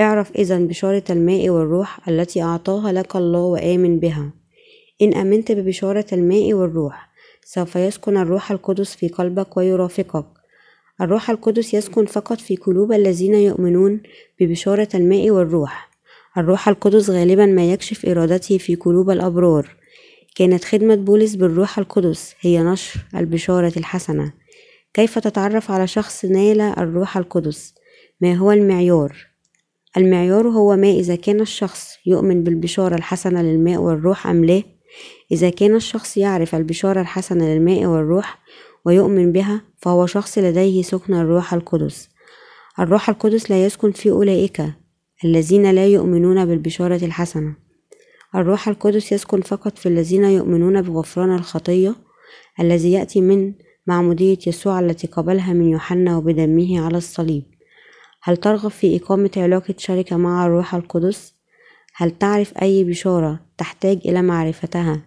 اعرف 0.00 0.30
إذا 0.36 0.58
بشارة 0.58 1.04
الماء 1.10 1.50
والروح 1.50 2.08
التي 2.08 2.42
أعطاها 2.42 2.92
لك 2.92 3.16
الله 3.16 3.40
وآمن 3.40 4.00
بها 4.00 4.30
إن 5.02 5.14
آمنت 5.14 5.52
ببشارة 5.52 6.06
الماء 6.12 6.54
والروح 6.54 7.08
سوف 7.44 7.76
يسكن 7.76 8.16
الروح 8.16 8.50
القدس 8.50 8.94
في 8.96 9.08
قلبك 9.08 9.56
ويرافقك 9.56 10.26
الروح 11.00 11.30
القدس 11.30 11.74
يسكن 11.74 12.06
فقط 12.06 12.40
في 12.40 12.56
قلوب 12.56 12.92
الذين 12.92 13.34
يؤمنون 13.34 14.00
ببشارة 14.40 14.88
الماء 14.94 15.30
والروح. 15.30 15.90
الروح 16.38 16.68
القدس 16.68 17.10
غالبا 17.10 17.46
ما 17.46 17.72
يكشف 17.72 18.06
إرادته 18.06 18.58
في 18.58 18.74
قلوب 18.74 19.10
الأبرار. 19.10 19.76
كانت 20.36 20.64
خدمة 20.64 20.94
بولس 20.94 21.34
بالروح 21.34 21.78
القدس 21.78 22.34
هي 22.40 22.62
نشر 22.62 23.00
البشارة 23.14 23.72
الحسنة. 23.76 24.32
كيف 24.94 25.18
تتعرف 25.18 25.70
على 25.70 25.86
شخص 25.86 26.24
نال 26.24 26.60
الروح 26.60 27.16
القدس؟ 27.16 27.74
ما 28.20 28.34
هو 28.34 28.52
المعيار؟ 28.52 29.26
المعيار 29.96 30.48
هو 30.48 30.76
ما 30.76 30.90
إذا 30.90 31.16
كان 31.16 31.40
الشخص 31.40 31.96
يؤمن 32.06 32.42
بالبشارة 32.42 32.94
الحسنة 32.94 33.42
للماء 33.42 33.80
والروح 33.80 34.26
أم 34.26 34.44
لا. 34.44 34.62
إذا 35.32 35.50
كان 35.50 35.76
الشخص 35.76 36.16
يعرف 36.16 36.54
البشارة 36.54 37.00
الحسنة 37.00 37.54
للماء 37.54 37.84
والروح 37.84 38.38
ويؤمن 38.86 39.32
بها 39.32 39.62
فهو 39.76 40.06
شخص 40.06 40.38
لديه 40.38 40.82
سكن 40.82 41.14
الروح 41.14 41.54
القدس 41.54 42.08
الروح 42.78 43.08
القدس 43.08 43.50
لا 43.50 43.64
يسكن 43.64 43.92
في 43.92 44.10
أولئك 44.10 44.62
الذين 45.24 45.70
لا 45.70 45.86
يؤمنون 45.86 46.44
بالبشارة 46.44 47.04
الحسنة 47.04 47.54
الروح 48.34 48.68
القدس 48.68 49.12
يسكن 49.12 49.40
فقط 49.40 49.78
في 49.78 49.86
الذين 49.86 50.24
يؤمنون 50.24 50.82
بغفران 50.82 51.34
الخطية 51.34 51.94
الذي 52.60 52.92
يأتي 52.92 53.20
من 53.20 53.52
معمودية 53.86 54.38
يسوع 54.46 54.80
التي 54.80 55.06
قبلها 55.06 55.52
من 55.52 55.68
يوحنا 55.68 56.16
وبدمه 56.16 56.84
على 56.84 56.98
الصليب 56.98 57.44
هل 58.22 58.36
ترغب 58.36 58.70
في 58.70 58.96
إقامة 58.96 59.30
علاقة 59.36 59.74
شركة 59.78 60.16
مع 60.16 60.46
الروح 60.46 60.74
القدس؟ 60.74 61.34
هل 61.94 62.10
تعرف 62.10 62.58
أي 62.62 62.84
بشارة 62.84 63.40
تحتاج 63.58 63.98
إلى 64.04 64.22
معرفتها 64.22 65.00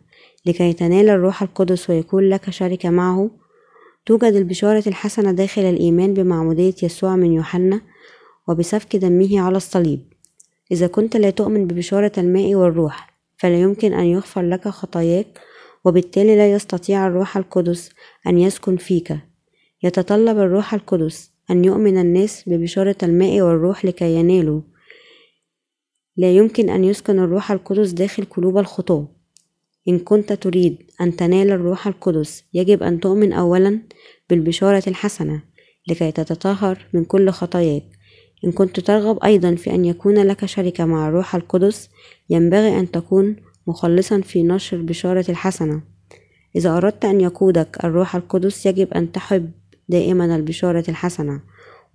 لكي 0.46 0.74
تنال 0.74 1.10
الروح 1.10 1.42
القدس 1.42 1.90
ويكون 1.90 2.30
لك 2.30 2.50
شركة 2.50 2.90
معه؟ 2.90 3.30
توجد 4.10 4.34
البشارة 4.34 4.84
الحسنة 4.88 5.32
داخل 5.32 5.62
الإيمان 5.62 6.13
بمعمودية 6.13 6.74
يسوع 6.84 7.16
من 7.16 7.34
يوحنا 7.34 7.82
وبسفك 8.48 8.96
دمه 8.96 9.42
على 9.42 9.58
الصليب. 9.58 10.13
إذا 10.72 10.88
كنت 10.88 11.18
لا 11.18 11.30
تؤمن 11.30 11.68
ببشارة 11.68 12.12
الماء 12.18 12.56
والروح 12.56 13.13
فلا 13.38 13.62
يمكن 13.62 13.94
أن 13.94 14.06
يغفر 14.06 14.42
لك 14.42 14.68
خطاياك 14.68 15.39
وبالتالي 15.86 16.36
لا 16.36 16.51
يستطيع 16.51 17.08
الروح 17.08 17.38
القدس 17.38 17.89
أن 18.28 18.39
يسكن 18.39 18.78
فيك. 18.78 19.18
يتطلب 19.84 20.38
الروح 20.38 20.74
القدس 20.74 21.32
أن 21.51 21.66
يؤمن 21.66 21.98
الناس 21.98 22.50
ببشارة 22.50 22.98
الماء 23.04 23.42
والروح 23.42 23.86
لكي 23.86 24.16
ينالوا. 24.16 24.62
لا 26.18 26.32
يمكن 26.32 26.70
أن 26.70 26.84
يسكن 26.84 27.20
الروح 27.20 27.51
القدس 27.51 27.92
داخل 27.92 28.25
قلوب 28.25 28.58
الخطاة. 28.58 29.08
إن 29.89 30.00
كنت 30.00 30.34
تريد 30.34 30.77
أن 31.01 31.15
تنال 31.15 31.51
الروح 31.51 31.88
القدس 31.88 32.43
يجب 32.53 32.84
أن 32.84 33.00
تؤمن 33.00 33.34
أولا 33.34 33.79
بالبشارة 34.29 34.84
الحسنة 34.88 35.41
لكي 35.88 36.12
تتطهر 36.12 36.88
من 36.93 37.05
كل 37.05 37.29
خطاياك. 37.29 37.84
إن 38.46 38.51
كنت 38.51 38.79
ترغب 38.79 39.24
أيضا 39.24 39.55
في 39.55 39.75
أن 39.75 39.86
يكون 39.86 40.13
لك 40.13 40.46
شركة 40.46 40.86
مع 40.86 41.08
الروح 41.08 41.36
القدس 41.36 41.89
ينبغي 42.29 42.79
أن 42.79 42.91
تكون 42.91 43.36
مخلصا 43.67 44.22
في 44.22 44.43
نشر 44.43 44.77
البشارة 44.77 45.25
الحسنة. 45.29 45.81
إذا 46.55 46.77
أردت 46.77 47.05
أن 47.05 47.22
يقودك 47.22 47.77
الروح 47.84 48.15
القدس 48.15 48.65
يجب 48.65 48.93
أن 48.93 49.12
تحب 49.12 49.51
دائما 49.89 50.36
البشارة 50.36 50.84
الحسنة 50.89 51.41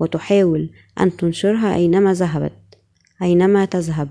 وتحاول 0.00 0.70
أن 1.00 1.16
تنشرها 1.16 1.74
أينما 1.74 2.12
ذهبت 2.12 2.78
أينما 3.22 3.64
تذهب. 3.64 4.08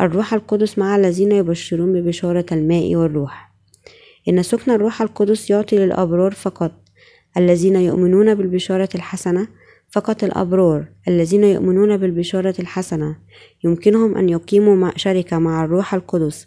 الروح 0.00 0.34
القدس 0.34 0.78
مع 0.78 0.96
الذين 0.96 1.32
يبشرون 1.32 1.92
ببشارة 1.92 2.46
الماء 2.52 2.96
والروح. 2.96 3.50
إن 4.28 4.42
سكن 4.42 4.72
الروح 4.72 5.02
القدس 5.02 5.50
يعطي 5.50 5.76
للأبرار 5.76 6.32
فقط 6.32 6.72
الذين 7.36 7.76
يؤمنون 7.76 8.34
بالبشارة 8.34 8.88
الحسنة 8.94 9.48
فقط 9.90 10.24
الأبرار 10.24 10.88
الذين 11.08 11.44
يؤمنون 11.44 11.96
بالبشارة 11.96 12.54
الحسنة. 12.58 13.16
يمكنهم 13.64 14.16
أن 14.16 14.28
يقيموا 14.28 14.90
شركة 14.96 15.38
مع 15.38 15.64
الروح 15.64 15.94
القدس 15.94 16.46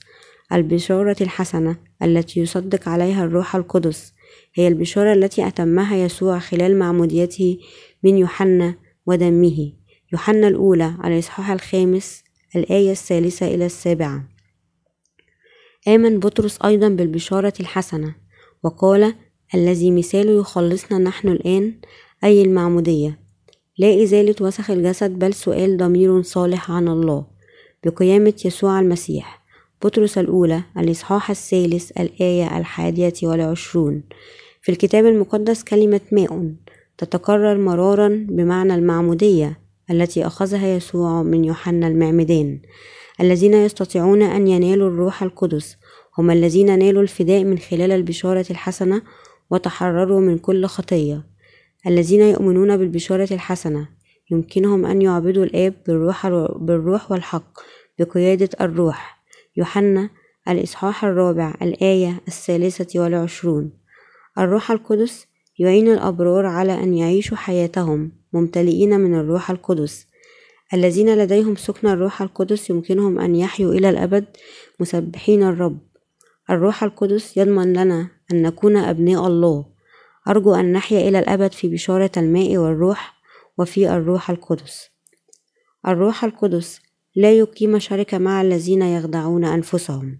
البشارة 0.53 1.15
الحسنة 1.21 1.75
التي 2.03 2.39
يصدق 2.39 2.89
عليها 2.89 3.23
الروح 3.23 3.55
القدس. 3.55 4.13
هي 4.55 4.67
البشارة 4.67 5.13
التي 5.13 5.47
أتمها 5.47 5.95
يسوع 5.95 6.39
خلال 6.39 6.79
معموديته 6.79 7.57
من 8.03 8.17
يوحنا 8.17 8.75
ودمه. 9.05 9.71
يوحنا 10.13 10.47
الأولى 10.47 10.93
الإصحاح 11.05 11.51
الخامس 11.51 12.22
الآية 12.55 12.91
الثالثة 12.91 13.47
إلى 13.47 13.65
السابعة. 13.65 14.23
آمن 15.87 16.19
بطرس 16.19 16.59
أيضا 16.65 16.89
بالبشارة 16.89 17.53
الحسنة 17.59 18.15
وقال 18.63 19.13
الذي 19.55 19.91
مثاله 19.91 20.39
يخلصنا 20.39 20.97
نحن 20.97 21.27
الآن 21.27 21.73
أي 22.23 22.41
المعمودية. 22.41 23.19
لا 23.77 24.03
إزالة 24.03 24.35
وسخ 24.41 24.71
الجسد 24.71 25.19
بل 25.19 25.33
سؤال 25.33 25.77
ضمير 25.77 26.21
صالح 26.21 26.71
عن 26.71 26.87
الله. 26.87 27.25
بقيامة 27.83 28.33
يسوع 28.45 28.79
المسيح. 28.79 29.43
بطرس 29.83 30.17
الأولى 30.17 30.63
الإصحاح 30.77 31.29
الثالث 31.29 31.91
الآية 31.91 32.57
الحادية 32.57 33.13
والعشرون. 33.23 34.03
في 34.61 34.71
الكتاب 34.71 35.05
المقدس 35.05 35.63
كلمة 35.63 36.01
ماء 36.11 36.53
تتكرر 36.97 37.57
مرارا 37.57 38.07
بمعنى 38.29 38.75
المعمودية. 38.75 39.62
التي 39.91 40.27
أخذها 40.27 40.75
يسوع 40.75 41.23
من 41.23 41.45
يوحنا 41.45 41.87
المعمدان 41.87 42.59
الذين 43.21 43.53
يستطيعون 43.53 44.21
أن 44.21 44.47
ينالوا 44.47 44.89
الروح 44.89 45.23
القدس 45.23 45.77
هم 46.17 46.31
الذين 46.31 46.79
نالوا 46.79 47.01
الفداء 47.01 47.43
من 47.43 47.57
خلال 47.57 47.91
البشارة 47.91 48.45
الحسنة 48.49 49.01
وتحرروا 49.49 50.19
من 50.19 50.37
كل 50.37 50.65
خطية 50.65 51.23
الذين 51.87 52.21
يؤمنون 52.21 52.77
بالبشارة 52.77 53.27
الحسنة 53.31 53.87
يمكنهم 54.31 54.85
أن 54.85 55.01
يعبدوا 55.01 55.43
الآب 55.43 55.73
بالروح, 55.87 56.27
بالروح 56.55 57.11
والحق 57.11 57.59
بقيادة 57.99 58.49
الروح 58.61 59.23
يوحنا 59.57 60.09
الإصحاح 60.47 61.05
الرابع 61.05 61.53
الآية 61.61 62.21
الثالثة 62.27 62.99
والعشرون 62.99 63.71
الروح 64.37 64.71
القدس 64.71 65.27
يعين 65.59 65.87
الأبرار 65.91 66.45
على 66.45 66.83
أن 66.83 66.93
يعيشوا 66.93 67.37
حياتهم. 67.37 68.11
ممتلئين 68.33 68.99
من 68.99 69.15
الروح 69.15 69.49
القدس. 69.51 70.07
الذين 70.73 71.15
لديهم 71.15 71.55
سكن 71.55 71.87
الروح 71.87 72.21
القدس 72.21 72.69
يمكنهم 72.69 73.19
أن 73.19 73.35
يحيوا 73.35 73.73
إلى 73.73 73.89
الأبد 73.89 74.25
مسبحين 74.79 75.43
الرب. 75.43 75.79
الروح 76.49 76.83
القدس 76.83 77.37
يضمن 77.37 77.73
لنا 77.73 78.09
أن 78.31 78.41
نكون 78.41 78.77
أبناء 78.77 79.27
الله. 79.27 79.65
أرجو 80.27 80.55
أن 80.55 80.71
نحيا 80.71 81.09
إلى 81.09 81.19
الأبد 81.19 81.51
في 81.51 81.67
بشارة 81.67 82.11
الماء 82.17 82.57
والروح 82.57 83.13
وفي 83.57 83.89
الروح 83.89 84.29
القدس. 84.29 84.89
الروح 85.87 86.23
القدس 86.23 86.81
لا 87.15 87.31
يقيم 87.31 87.79
شركة 87.79 88.17
مع 88.17 88.41
الذين 88.41 88.81
يخدعون 88.81 89.45
أنفسهم. 89.45 90.19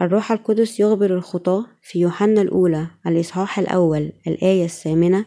الروح 0.00 0.32
القدس 0.32 0.80
يخبر 0.80 1.14
الخطاة 1.14 1.66
في 1.82 2.00
يوحنا 2.00 2.42
الأولى 2.42 2.86
الإصحاح 3.06 3.58
الأول 3.58 4.12
الآية 4.26 4.64
الثامنة 4.64 5.24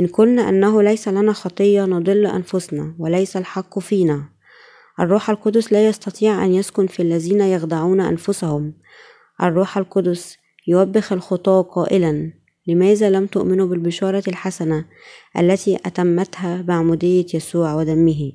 إن 0.00 0.06
قلنا 0.06 0.48
أنه 0.48 0.82
ليس 0.82 1.08
لنا 1.08 1.32
خطية 1.32 1.84
نضل 1.84 2.26
أنفسنا 2.26 2.94
وليس 2.98 3.36
الحق 3.36 3.78
فينا. 3.78 4.28
الروح 5.00 5.30
القدس 5.30 5.72
لا 5.72 5.86
يستطيع 5.86 6.44
أن 6.44 6.54
يسكن 6.54 6.86
في 6.86 7.02
الذين 7.02 7.40
يخدعون 7.40 8.00
أنفسهم. 8.00 8.74
الروح 9.42 9.78
القدس 9.78 10.36
يوبخ 10.66 11.12
الخطاة 11.12 11.62
قائلا 11.62 12.32
لماذا 12.66 13.10
لم 13.10 13.26
تؤمنوا 13.26 13.66
بالبشارة 13.66 14.22
الحسنة 14.28 14.84
التي 15.38 15.76
أتمتها 15.76 16.62
بعمودية 16.62 17.26
يسوع 17.34 17.74
ودمه؟ 17.74 18.32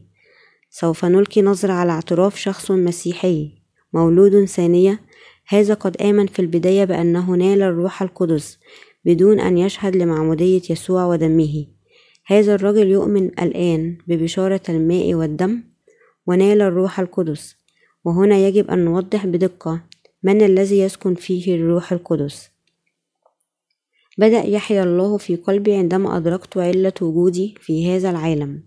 سوف 0.70 1.06
نلقي 1.06 1.42
نظرة 1.42 1.74
على 1.74 1.92
اعتراف 1.92 2.36
شخص 2.36 2.72
مسيحي 2.72 3.52
مولود 3.94 4.46
ثانية 4.46 5.00
هذا 5.48 5.74
قد 5.74 6.02
آمن 6.02 6.28
في 6.28 6.40
البداية 6.40 6.86
بأنه 6.86 7.32
نال 7.32 7.62
الروح 7.62 8.02
القدس 8.02 8.60
بدون 9.06 9.40
أن 9.40 9.58
يشهد 9.58 9.96
لمعمودية 9.96 10.62
يسوع 10.70 11.06
ودمه. 11.06 11.66
هذا 12.26 12.56
الرجل 12.56 12.88
يؤمن 12.88 13.26
الآن 13.26 13.98
ببشارة 14.08 14.62
الماء 14.70 15.14
والدم 15.14 15.64
ونال 16.28 16.62
الروح 16.62 17.00
القدس. 17.00 17.56
وهنا 18.06 18.38
يجب 18.38 18.72
أن 18.72 18.86
نوضح 18.86 19.26
بدقة 19.26 19.82
من 20.24 20.42
الذي 20.42 20.80
يسكن 20.80 21.16
فيه 21.16 21.56
الروح 21.56 21.92
القدس. 21.92 22.50
بدأ 24.18 24.48
يحيا 24.48 24.84
الله 24.84 25.18
في 25.18 25.36
قلبي 25.36 25.74
عندما 25.74 26.18
أدركت 26.18 26.58
علة 26.58 26.94
وجودي 27.02 27.56
في 27.60 27.92
هذا 27.92 28.10
العالم. 28.10 28.64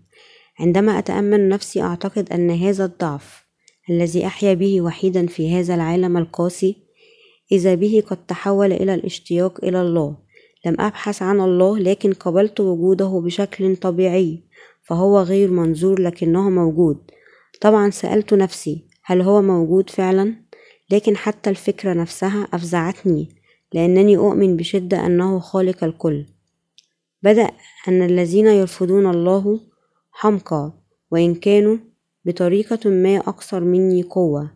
عندما 0.59 0.99
أتأمل 0.99 1.49
نفسي 1.49 1.81
أعتقد 1.81 2.33
أن 2.33 2.51
هذا 2.51 2.85
الضعف 2.85 3.45
الذي 3.89 4.25
أحيا 4.25 4.53
به 4.53 4.81
وحيدا 4.81 5.27
في 5.27 5.53
هذا 5.55 5.75
العالم 5.75 6.17
القاسي 6.17 6.75
إذا 7.51 7.75
به 7.75 8.03
قد 8.07 8.25
تحول 8.25 8.73
إلى 8.73 8.93
الاشتياق 8.93 9.65
إلى 9.65 9.81
الله. 9.81 10.24
لم 10.65 10.75
أبحث 10.79 11.21
عن 11.21 11.41
الله 11.41 11.79
لكن 11.79 12.13
قبلت 12.13 12.59
وجوده 12.59 13.21
بشكل 13.23 13.75
طبيعي 13.75 14.43
فهو 14.83 15.19
غير 15.19 15.51
منظور 15.51 16.01
لكنه 16.01 16.49
موجود. 16.49 16.97
طبعا 17.61 17.89
سألت 17.89 18.33
نفسي 18.33 18.85
هل 19.03 19.21
هو 19.21 19.41
موجود 19.41 19.89
فعلا؟ 19.89 20.35
لكن 20.91 21.17
حتى 21.17 21.49
الفكرة 21.49 21.93
نفسها 21.93 22.47
أفزعتني 22.53 23.29
لأنني 23.73 24.17
أؤمن 24.17 24.57
بشدة 24.57 25.05
أنه 25.05 25.39
خالق 25.39 25.83
الكل. 25.83 26.25
بدأ 27.23 27.49
أن 27.87 28.01
الذين 28.01 28.47
يرفضون 28.47 29.09
الله 29.09 29.59
حمقى 30.11 30.73
وإن 31.11 31.35
كانوا 31.35 31.77
بطريقة 32.25 32.89
ما 32.89 33.17
أكثر 33.17 33.63
مني 33.63 34.03
قوة. 34.03 34.51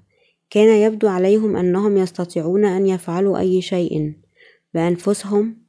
كان 0.49 0.81
يبدو 0.81 1.07
عليهم 1.07 1.55
أنهم 1.55 1.97
يستطيعون 1.97 2.65
أن 2.65 2.87
يفعلوا 2.87 3.39
أي 3.39 3.61
شيء 3.61 4.13
بأنفسهم 4.73 5.68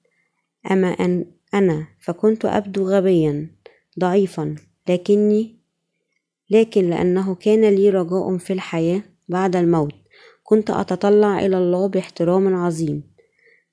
أما 0.70 0.88
أن 0.88 1.26
أنا 1.54 1.86
فكنت 2.00 2.44
أبدو 2.44 2.88
غبيا 2.88 3.50
ضعيفا 3.98 4.54
لكني 4.88 5.60
لكن 6.50 6.90
لأنه 6.90 7.34
كان 7.34 7.64
لي 7.64 7.90
رجاء 7.90 8.36
في 8.36 8.52
الحياة 8.52 9.02
بعد 9.28 9.56
الموت. 9.56 9.92
كنت 10.42 10.70
أتطلع 10.70 11.46
إلى 11.46 11.58
الله 11.58 11.86
باحترام 11.86 12.54
عظيم. 12.54 13.02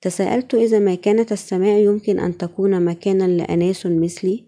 تساءلت 0.02 0.56
إذا 0.56 0.80
ما 0.80 0.96
كانت 0.96 1.32
السماء 1.32 1.80
يمكن 1.80 2.20
أن 2.20 2.38
تكون 2.38 2.86
مكانا 2.86 3.24
لأناس 3.24 3.86
مثلي؟ 3.86 4.46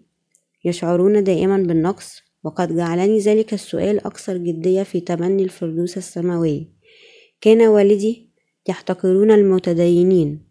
يشعرون 0.64 1.24
دائما 1.24 1.56
بالنقص 1.56 2.22
وقد 2.44 2.76
جعلني 2.76 3.18
ذلك 3.18 3.54
السؤال 3.54 4.06
أكثر 4.06 4.36
جدية 4.36 4.82
في 4.82 5.00
تمني 5.00 5.42
الفردوس 5.42 5.96
السماوي. 5.96 6.68
كان 7.40 7.62
والدي 7.62 8.30
يحتقرون 8.68 9.30
المتدينين. 9.30 10.49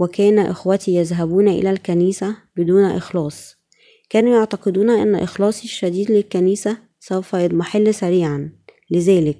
وكان 0.00 0.38
إخوتي 0.38 0.94
يذهبون 0.94 1.48
إلى 1.48 1.70
الكنيسة 1.70 2.36
بدون 2.56 2.84
إخلاص. 2.84 3.56
كانوا 4.10 4.38
يعتقدون 4.38 4.90
أن 4.90 5.14
إخلاصي 5.14 5.64
الشديد 5.64 6.10
للكنيسة 6.10 6.76
سوف 7.00 7.32
يضمحل 7.32 7.94
سريعا. 7.94 8.50
لذلك 8.90 9.38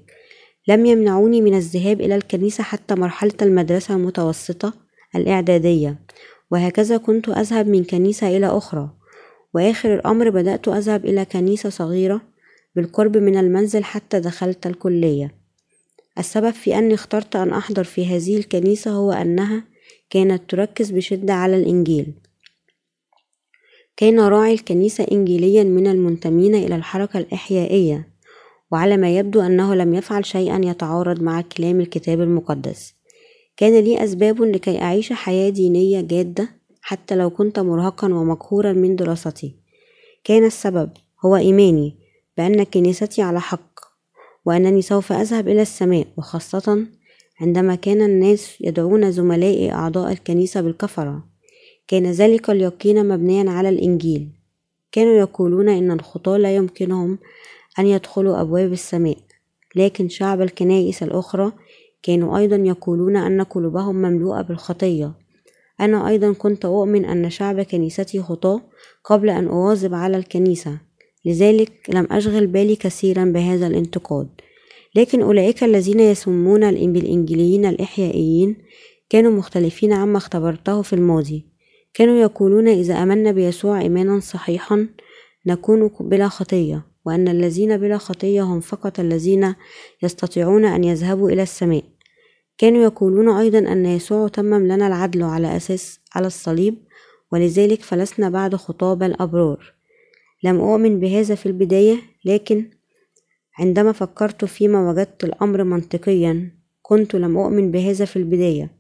لم 0.68 0.86
يمنعوني 0.86 1.40
من 1.40 1.54
الذهاب 1.54 2.00
إلى 2.00 2.16
الكنيسة 2.16 2.64
حتى 2.64 2.94
مرحلة 2.94 3.32
المدرسة 3.42 3.94
المتوسطة 3.94 4.72
الإعدادية. 5.16 5.98
وهكذا 6.50 6.96
كنت 6.96 7.28
أذهب 7.28 7.68
من 7.68 7.84
كنيسة 7.84 8.36
إلى 8.36 8.46
أخرى. 8.46 8.90
وآخر 9.54 9.94
الأمر 9.94 10.30
بدأت 10.30 10.68
أذهب 10.68 11.04
إلى 11.04 11.24
كنيسة 11.24 11.68
صغيرة 11.68 12.20
بالقرب 12.76 13.16
من 13.16 13.36
المنزل 13.36 13.84
حتى 13.84 14.20
دخلت 14.20 14.66
الكلية. 14.66 15.34
السبب 16.18 16.50
في 16.50 16.78
أني 16.78 16.94
اخترت 16.94 17.36
أن 17.36 17.52
أحضر 17.52 17.84
في 17.84 18.06
هذه 18.06 18.36
الكنيسة 18.36 18.90
هو 18.90 19.12
أنها 19.12 19.69
كانت 20.10 20.50
تركز 20.50 20.90
بشدة 20.90 21.32
على 21.32 21.56
الإنجيل. 21.56 22.12
كان 23.96 24.20
راعي 24.20 24.54
الكنيسة 24.54 25.06
إنجيليا 25.12 25.64
من 25.64 25.86
المنتمين 25.86 26.54
إلى 26.54 26.76
الحركة 26.76 27.18
الإحيائية 27.18 28.08
وعلى 28.70 28.96
ما 28.96 29.16
يبدو 29.16 29.40
أنه 29.40 29.74
لم 29.74 29.94
يفعل 29.94 30.26
شيئا 30.26 30.60
يتعارض 30.64 31.22
مع 31.22 31.40
كلام 31.40 31.80
الكتاب 31.80 32.20
المقدس. 32.20 32.94
كان 33.56 33.78
لي 33.78 34.04
أسباب 34.04 34.42
لكي 34.42 34.82
أعيش 34.82 35.12
حياة 35.12 35.50
دينية 35.50 36.00
جادة 36.00 36.48
حتى 36.82 37.14
لو 37.16 37.30
كنت 37.30 37.58
مرهقا 37.58 38.14
ومقهورا 38.14 38.72
من 38.72 38.96
دراستي. 38.96 39.56
كان 40.24 40.44
السبب 40.44 40.90
هو 41.24 41.36
إيماني 41.36 41.96
بأن 42.36 42.62
كنيستي 42.62 43.22
على 43.22 43.40
حق 43.40 43.80
وأنني 44.44 44.82
سوف 44.82 45.12
أذهب 45.12 45.48
إلى 45.48 45.62
السماء 45.62 46.06
وخاصة 46.16 46.86
عندما 47.40 47.74
كان 47.74 48.02
الناس 48.02 48.56
يدعون 48.60 49.12
زملائي 49.12 49.72
أعضاء 49.72 50.12
الكنيسة 50.12 50.60
بالكفرة 50.60 51.24
كان 51.88 52.06
ذلك 52.10 52.50
اليقين 52.50 53.08
مبنيا 53.08 53.50
على 53.50 53.68
الإنجيل. 53.68 54.28
كانوا 54.92 55.12
يقولون 55.12 55.68
إن 55.68 55.90
الخطاة 55.90 56.36
لا 56.36 56.56
يمكنهم 56.56 57.18
أن 57.78 57.86
يدخلوا 57.86 58.40
أبواب 58.40 58.72
السماء 58.72 59.16
لكن 59.76 60.08
شعب 60.08 60.40
الكنائس 60.40 61.02
الأخرى 61.02 61.52
كانوا 62.02 62.38
أيضا 62.38 62.56
يقولون 62.56 63.16
أن 63.16 63.42
قلوبهم 63.42 63.96
مملوءة 63.96 64.42
بالخطية. 64.42 65.12
أنا 65.80 66.08
أيضا 66.08 66.32
كنت 66.32 66.64
أؤمن 66.64 67.04
أن 67.04 67.30
شعب 67.30 67.60
كنيستي 67.60 68.22
خطاة 68.22 68.60
قبل 69.04 69.30
أن 69.30 69.48
أواظب 69.48 69.94
على 69.94 70.16
الكنيسة 70.16 70.78
لذلك 71.24 71.72
لم 71.88 72.06
أشغل 72.10 72.46
بالي 72.46 72.76
كثيرا 72.76 73.24
بهذا 73.24 73.66
الانتقاد. 73.66 74.28
لكن 74.94 75.22
أولئك 75.22 75.64
الذين 75.64 76.00
يسمون 76.00 76.92
بالإنجيليين 76.92 77.66
الإحيائيين 77.66 78.56
كانوا 79.08 79.30
مختلفين 79.32 79.92
عما 79.92 80.18
اختبرته 80.18 80.82
في 80.82 80.92
الماضي. 80.92 81.46
كانوا 81.94 82.20
يقولون 82.20 82.68
إذا 82.68 83.02
آمنا 83.02 83.32
بيسوع 83.32 83.80
إيمانا 83.80 84.20
صحيحا 84.20 84.88
نكون 85.46 85.90
بلا 86.00 86.28
خطية 86.28 86.86
وأن 87.06 87.28
الذين 87.28 87.76
بلا 87.76 87.98
خطية 87.98 88.42
هم 88.42 88.60
فقط 88.60 89.00
الذين 89.00 89.54
يستطيعون 90.02 90.64
أن 90.64 90.84
يذهبوا 90.84 91.30
إلى 91.30 91.42
السماء. 91.42 91.84
كانوا 92.58 92.82
يقولون 92.82 93.28
أيضا 93.28 93.58
أن 93.58 93.86
يسوع 93.86 94.28
تمم 94.28 94.66
لنا 94.66 94.86
العدل 94.86 95.22
على 95.22 95.56
أساس 95.56 96.00
على 96.14 96.26
الصليب 96.26 96.74
ولذلك 97.32 97.82
فلسنا 97.82 98.28
بعد 98.30 98.54
خطاب 98.54 99.02
الأبرار. 99.02 99.74
لم 100.44 100.60
أؤمن 100.60 101.00
بهذا 101.00 101.34
في 101.34 101.46
البداية 101.46 101.96
لكن 102.24 102.70
عندما 103.58 103.92
فكرت 103.92 104.44
فيما 104.44 104.90
وجدت 104.90 105.24
الأمر 105.24 105.64
منطقيا 105.64 106.50
كنت 106.82 107.14
لم 107.16 107.38
أؤمن 107.38 107.70
بهذا 107.70 108.04
في 108.04 108.16
البداية. 108.16 108.70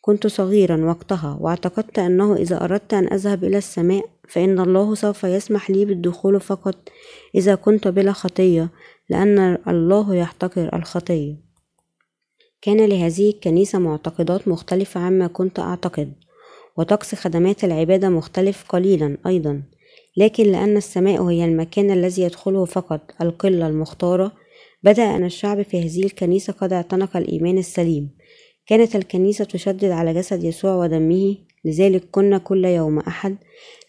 كنت 0.00 0.26
صغيرا 0.26 0.84
وقتها 0.84 1.38
واعتقدت 1.40 1.98
أنه 1.98 2.36
إذا 2.36 2.64
أردت 2.64 2.94
أن 2.94 3.12
أذهب 3.12 3.44
إلى 3.44 3.58
السماء 3.58 4.04
فإن 4.28 4.60
الله 4.60 4.94
سوف 4.94 5.24
يسمح 5.24 5.70
لي 5.70 5.84
بالدخول 5.84 6.40
فقط 6.40 6.88
إذا 7.34 7.54
كنت 7.54 7.88
بلا 7.88 8.12
خطية 8.12 8.68
لأن 9.10 9.58
الله 9.68 10.14
يحتقر 10.14 10.76
الخطية. 10.76 11.36
كان 12.62 12.84
لهذه 12.84 13.30
الكنيسة 13.30 13.78
معتقدات 13.78 14.48
مختلفة 14.48 15.00
عما 15.00 15.26
كنت 15.26 15.58
أعتقد 15.58 16.12
وطقس 16.76 17.14
خدمات 17.14 17.64
العبادة 17.64 18.08
مختلف 18.08 18.64
قليلا 18.68 19.16
أيضا. 19.26 19.62
لكن 20.18 20.44
لأن 20.44 20.76
السماء 20.76 21.22
هي 21.22 21.44
المكان 21.44 21.90
الذي 21.90 22.22
يدخله 22.22 22.64
فقط 22.64 23.00
القلة 23.22 23.66
المختارة 23.66 24.32
بدأ 24.82 25.02
أن 25.16 25.24
الشعب 25.24 25.62
في 25.62 25.80
هذه 25.80 26.04
الكنيسة 26.04 26.52
قد 26.52 26.72
اعتنق 26.72 27.16
الإيمان 27.16 27.58
السليم. 27.58 28.10
كانت 28.66 28.96
الكنيسة 28.96 29.44
تشدد 29.44 29.90
على 29.90 30.14
جسد 30.14 30.44
يسوع 30.44 30.74
ودمه 30.74 31.36
لذلك 31.64 32.04
كنا 32.10 32.38
كل 32.38 32.64
يوم 32.64 32.98
أحد 32.98 33.36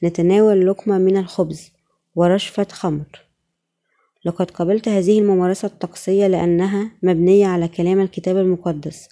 نتناول 0.03 0.67
لقمة 0.67 0.97
من 0.97 1.17
الخبز 1.17 1.71
ورشفة 2.15 2.67
خمر. 2.71 3.25
لقد 4.25 4.51
قبلت 4.51 4.87
هذه 4.87 5.19
الممارسة 5.19 5.65
الطقسية 5.65 6.27
لأنها 6.27 6.91
مبنية 7.03 7.47
على 7.47 7.67
كلام 7.67 7.99
الكتاب 8.01 8.37
المقدس 8.37 9.09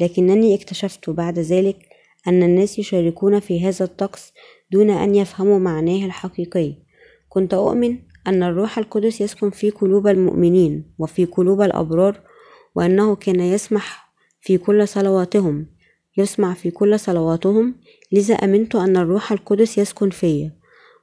لكنني 0.00 0.54
اكتشفت 0.54 1.10
بعد 1.10 1.38
ذلك 1.38 1.76
أن 2.26 2.42
الناس 2.42 2.78
يشاركون 2.78 3.40
في 3.40 3.68
هذا 3.68 3.84
الطقس 3.84 4.32
دون 4.74 4.90
أن 4.90 5.14
يفهموا 5.14 5.58
معناه 5.58 6.04
الحقيقي. 6.04 6.74
كنت 7.28 7.54
أؤمن 7.54 7.92
أن 8.26 8.42
الروح 8.42 8.78
القدس 8.78 9.20
يسكن 9.20 9.50
في 9.50 9.70
قلوب 9.70 10.06
المؤمنين 10.06 10.72
وفي 10.98 11.24
قلوب 11.24 11.60
الأبرار 11.62 12.20
وأنه 12.74 13.14
كان 13.14 13.40
يسمح 13.40 13.84
في 14.40 14.58
كل 14.58 14.88
صلواتهم 14.88 15.66
يسمع 16.16 16.54
في 16.54 16.70
كل 16.70 17.00
صلواتهم. 17.00 17.74
لذا 18.12 18.34
أمنت 18.34 18.74
أن 18.74 18.96
الروح 18.96 19.32
القدس 19.32 19.78
يسكن 19.78 20.10
في. 20.10 20.50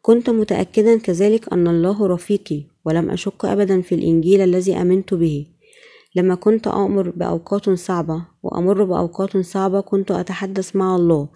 كنت 0.02 0.30
متأكدا 0.30 0.98
كذلك 0.98 1.54
أن 1.54 1.68
الله 1.68 2.08
رفيقي 2.08 2.64
ولم 2.86 3.10
أشك 3.10 3.46
أبدا 3.46 3.82
في 3.82 3.96
الإنجيل 3.96 4.42
الذي 4.42 4.74
أمنت 4.74 5.14
به. 5.14 5.48
لما 6.16 6.36
كنت 6.36 6.68
أمر 6.68 7.10
بأوقات 7.10 7.70
صعبة 7.70 8.26
وأمر 8.44 8.84
بأوقات 8.84 9.38
صعبة 9.38 9.82
كنت 9.82 10.12
أتحدث 10.12 10.76
مع 10.76 10.96
الله 10.96 11.30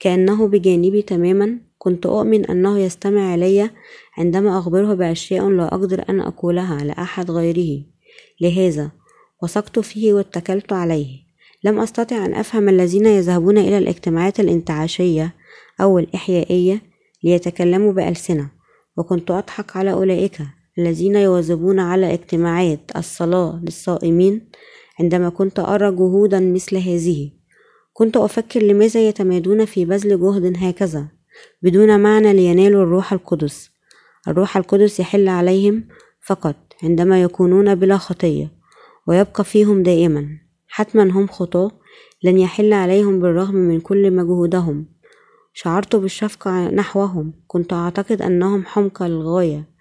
كأنه 0.00 0.48
بجانبي 0.48 1.02
تماما. 1.02 1.73
كنت 1.84 2.06
أؤمن 2.06 2.44
أنه 2.44 2.78
يستمع 2.78 3.34
إلي 3.34 3.70
عندما 4.18 4.58
أخبره 4.58 4.94
بأشياء 4.94 5.48
لا 5.48 5.74
أقدر 5.74 6.04
أن 6.08 6.20
أقولها 6.20 6.84
لأحد 6.84 7.30
غيره. 7.30 7.84
لهذا 8.40 8.90
وثقت 9.42 9.78
فيه 9.78 10.12
واتكلت 10.12 10.72
عليه. 10.72 11.06
لم 11.64 11.80
أستطع 11.80 12.24
أن 12.24 12.34
أفهم 12.34 12.68
الذين 12.68 13.06
يذهبون 13.06 13.58
إلى 13.58 13.78
الاجتماعات 13.78 14.40
الانتعاشية 14.40 15.34
أو 15.80 15.98
الإحيائية 15.98 16.82
ليتكلموا 17.24 17.92
بألسنة 17.92 18.50
وكنت 18.96 19.30
أضحك 19.30 19.76
على 19.76 19.92
أولئك 19.92 20.38
الذين 20.78 21.16
يواظبون 21.16 21.80
على 21.80 22.14
اجتماعات 22.14 22.90
الصلاة 22.96 23.60
للصائمين 23.62 24.48
عندما 25.00 25.28
كنت 25.28 25.58
أرى 25.58 25.90
جهودا 25.90 26.40
مثل 26.40 26.76
هذه. 26.76 27.30
كنت 27.92 28.16
أفكر 28.16 28.62
لماذا 28.62 29.08
يتمادون 29.08 29.64
في 29.64 29.84
بذل 29.84 30.20
جهد 30.20 30.52
هكذا. 30.56 31.08
بدون 31.62 32.00
معنى 32.00 32.32
لينالوا 32.32 32.82
الروح 32.82 33.12
القدس. 33.12 33.70
الروح 34.28 34.56
القدس 34.56 35.00
يحل 35.00 35.28
عليهم 35.28 35.88
فقط 36.26 36.56
عندما 36.82 37.22
يكونون 37.22 37.74
بلا 37.74 37.96
خطية 37.96 38.52
ويبقى 39.08 39.44
فيهم 39.44 39.82
دائما. 39.82 40.28
حتما 40.68 41.02
هم 41.02 41.26
خطاة 41.26 41.70
لن 42.22 42.38
يحل 42.38 42.72
عليهم 42.72 43.20
بالرغم 43.20 43.54
من 43.54 43.80
كل 43.80 44.10
مجهودهم. 44.10 44.86
شعرت 45.52 45.96
بالشفقة 45.96 46.70
نحوهم 46.70 47.32
كنت 47.46 47.72
أعتقد 47.72 48.22
أنهم 48.22 48.64
حمقى 48.66 49.08
للغاية 49.08 49.74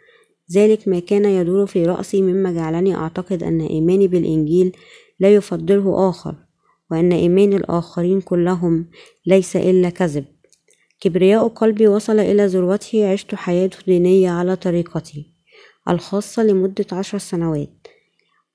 ذلك 0.56 0.88
ما 0.88 1.00
كان 1.00 1.26
يدور 1.26 1.66
في 1.66 1.86
رأسي 1.86 2.22
مما 2.22 2.52
جعلني 2.52 2.96
أعتقد 2.96 3.44
أن 3.44 3.62
إيماني 3.62 4.08
بالإنجيل 4.08 4.78
لا 5.20 5.36
يفضله 5.36 6.10
آخر 6.10 6.36
وأن 6.92 7.12
إيمان 7.12 7.54
الآخرين 7.54 8.22
كلهم 8.22 8.86
ليس 9.26 9.56
إلا 9.56 9.90
كذب. 9.90 10.26
كبرياء 11.04 11.48
قلبي 11.48 11.88
وصل 11.88 12.20
إلى 12.20 12.46
ذروته 12.46 13.12
عشت 13.12 13.36
حياة 13.36 13.70
دينية 13.88 14.30
على 14.30 14.56
طريقتي 14.56 15.26
الخاصة 15.90 16.44
لمدة 16.44 16.86
عشر 16.92 17.18
سنوات 17.18 17.88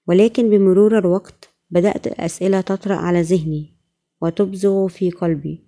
ولكن 0.06 0.50
بمرور 0.50 0.98
الوقت 0.98 1.48
بدأت 1.70 2.06
الأسئلة 2.06 2.60
تطرأ 2.60 2.94
على 2.94 3.22
ذهني 3.22 3.74
وتبزغ 4.22 4.88
في 4.88 5.10
قلبي 5.10 5.64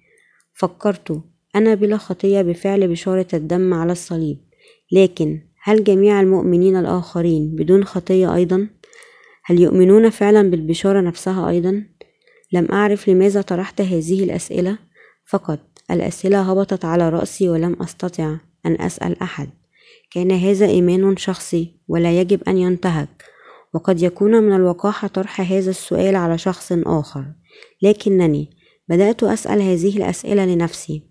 فكرت 0.52 1.22
أنا 1.56 1.74
بلا 1.74 1.96
خطية 1.96 2.42
بفعل 2.42 2.88
بشارة 2.88 3.26
الدم 3.34 3.74
على 3.74 3.92
الصليب 3.92 4.38
لكن 4.92 5.40
هل 5.62 5.84
جميع 5.84 6.20
المؤمنين 6.20 6.76
الآخرين 6.76 7.56
بدون 7.56 7.84
خطية 7.84 8.34
أيضا؟ 8.34 8.68
هل 9.44 9.60
يؤمنون 9.60 10.10
فعلا 10.10 10.50
بالبشارة 10.50 11.00
نفسها 11.00 11.48
أيضا؟ 11.48 11.84
لم 12.52 12.68
أعرف 12.72 13.08
لماذا 13.08 13.42
طرحت 13.42 13.80
هذه 13.80 14.24
الأسئلة 14.24 14.78
فقط 15.26 15.69
الأسئلة 15.90 16.40
هبطت 16.40 16.84
على 16.84 17.08
رأسي 17.08 17.48
ولم 17.48 17.76
أستطع 17.82 18.36
أن 18.66 18.80
أسأل 18.80 19.22
أحد. 19.22 19.50
كان 20.10 20.32
هذا 20.32 20.66
إيمان 20.66 21.16
شخصي 21.16 21.74
ولا 21.88 22.20
يجب 22.20 22.42
أن 22.48 22.56
ينتهك 22.56 23.24
وقد 23.74 24.02
يكون 24.02 24.42
من 24.42 24.56
الوقاحة 24.56 25.08
طرح 25.08 25.40
هذا 25.40 25.70
السؤال 25.70 26.16
على 26.16 26.38
شخص 26.38 26.72
آخر. 26.72 27.24
لكنني 27.82 28.50
بدأت 28.88 29.22
أسأل 29.22 29.62
هذه 29.62 29.96
الأسئلة 29.96 30.44
لنفسي. 30.46 31.02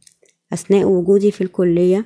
أثناء 0.54 0.86
وجودي 0.86 1.32
في 1.32 1.42
الكلية 1.42 2.06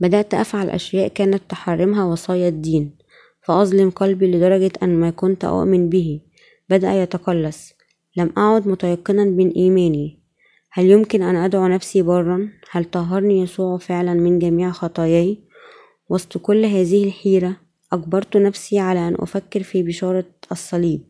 بدأت 0.00 0.34
أفعل 0.34 0.70
أشياء 0.70 1.08
كانت 1.08 1.42
تحرمها 1.48 2.04
وصايا 2.04 2.48
الدين 2.48 2.98
فأظلم 3.42 3.90
قلبي 3.90 4.26
لدرجة 4.26 4.72
أن 4.82 5.00
ما 5.00 5.10
كنت 5.10 5.44
أؤمن 5.44 5.88
به 5.88 6.20
بدأ 6.68 7.02
يتقلص. 7.02 7.72
لم 8.16 8.32
أعد 8.38 8.68
متيقنا 8.68 9.24
من 9.24 9.50
إيماني 9.50 10.19
هل 10.72 10.90
يمكن 10.90 11.22
أن 11.22 11.36
أدعو 11.36 11.66
نفسي 11.66 12.02
برا؟ 12.02 12.48
هل 12.70 12.84
طهرني 12.84 13.40
يسوع 13.40 13.78
فعلا 13.78 14.14
من 14.14 14.38
جميع 14.38 14.70
خطاياي؟ 14.70 15.38
وسط 16.08 16.38
كل 16.38 16.64
هذه 16.64 17.04
الحيرة 17.04 17.56
أجبرت 17.92 18.36
نفسي 18.36 18.78
على 18.78 19.08
أن 19.08 19.16
أفكر 19.18 19.62
في 19.62 19.82
بشارة 19.82 20.24
الصليب. 20.52 21.02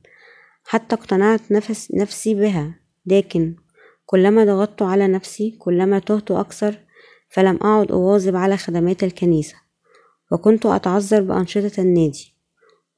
حتى 0.64 0.94
اقتنعت 0.94 1.52
نفس 1.52 1.92
نفسي 1.94 2.34
بها. 2.34 2.74
لكن 3.06 3.56
كلما 4.06 4.44
ضغطت 4.44 4.82
على 4.82 5.08
نفسي 5.08 5.50
كلما 5.50 5.98
تهت 5.98 6.30
أكثر 6.30 6.78
فلم 7.28 7.58
أعد 7.64 7.92
أواظب 7.92 8.36
على 8.36 8.56
خدمات 8.56 9.04
الكنيسة. 9.04 9.56
وكنت 10.32 10.66
أتعذر 10.66 11.22
بأنشطة 11.22 11.80
النادي. 11.80 12.34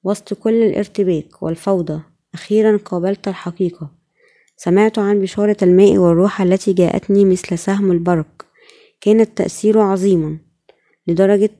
وسط 0.04 0.34
كل 0.34 0.62
الارتباك 0.62 1.42
والفوضى 1.42 2.02
أخيرا 2.34 2.76
قابلت 2.76 3.28
الحقيقة. 3.28 4.01
سمعت 4.64 4.98
عن 4.98 5.20
بشارة 5.20 5.56
الماء 5.62 5.98
والروح 5.98 6.40
التي 6.40 6.72
جاءتني 6.72 7.24
مثل 7.24 7.58
سهم 7.58 7.92
البرق. 7.92 8.46
كان 9.00 9.20
التأثير 9.20 9.80
عظيما 9.80 10.38
لدرجة 11.06 11.50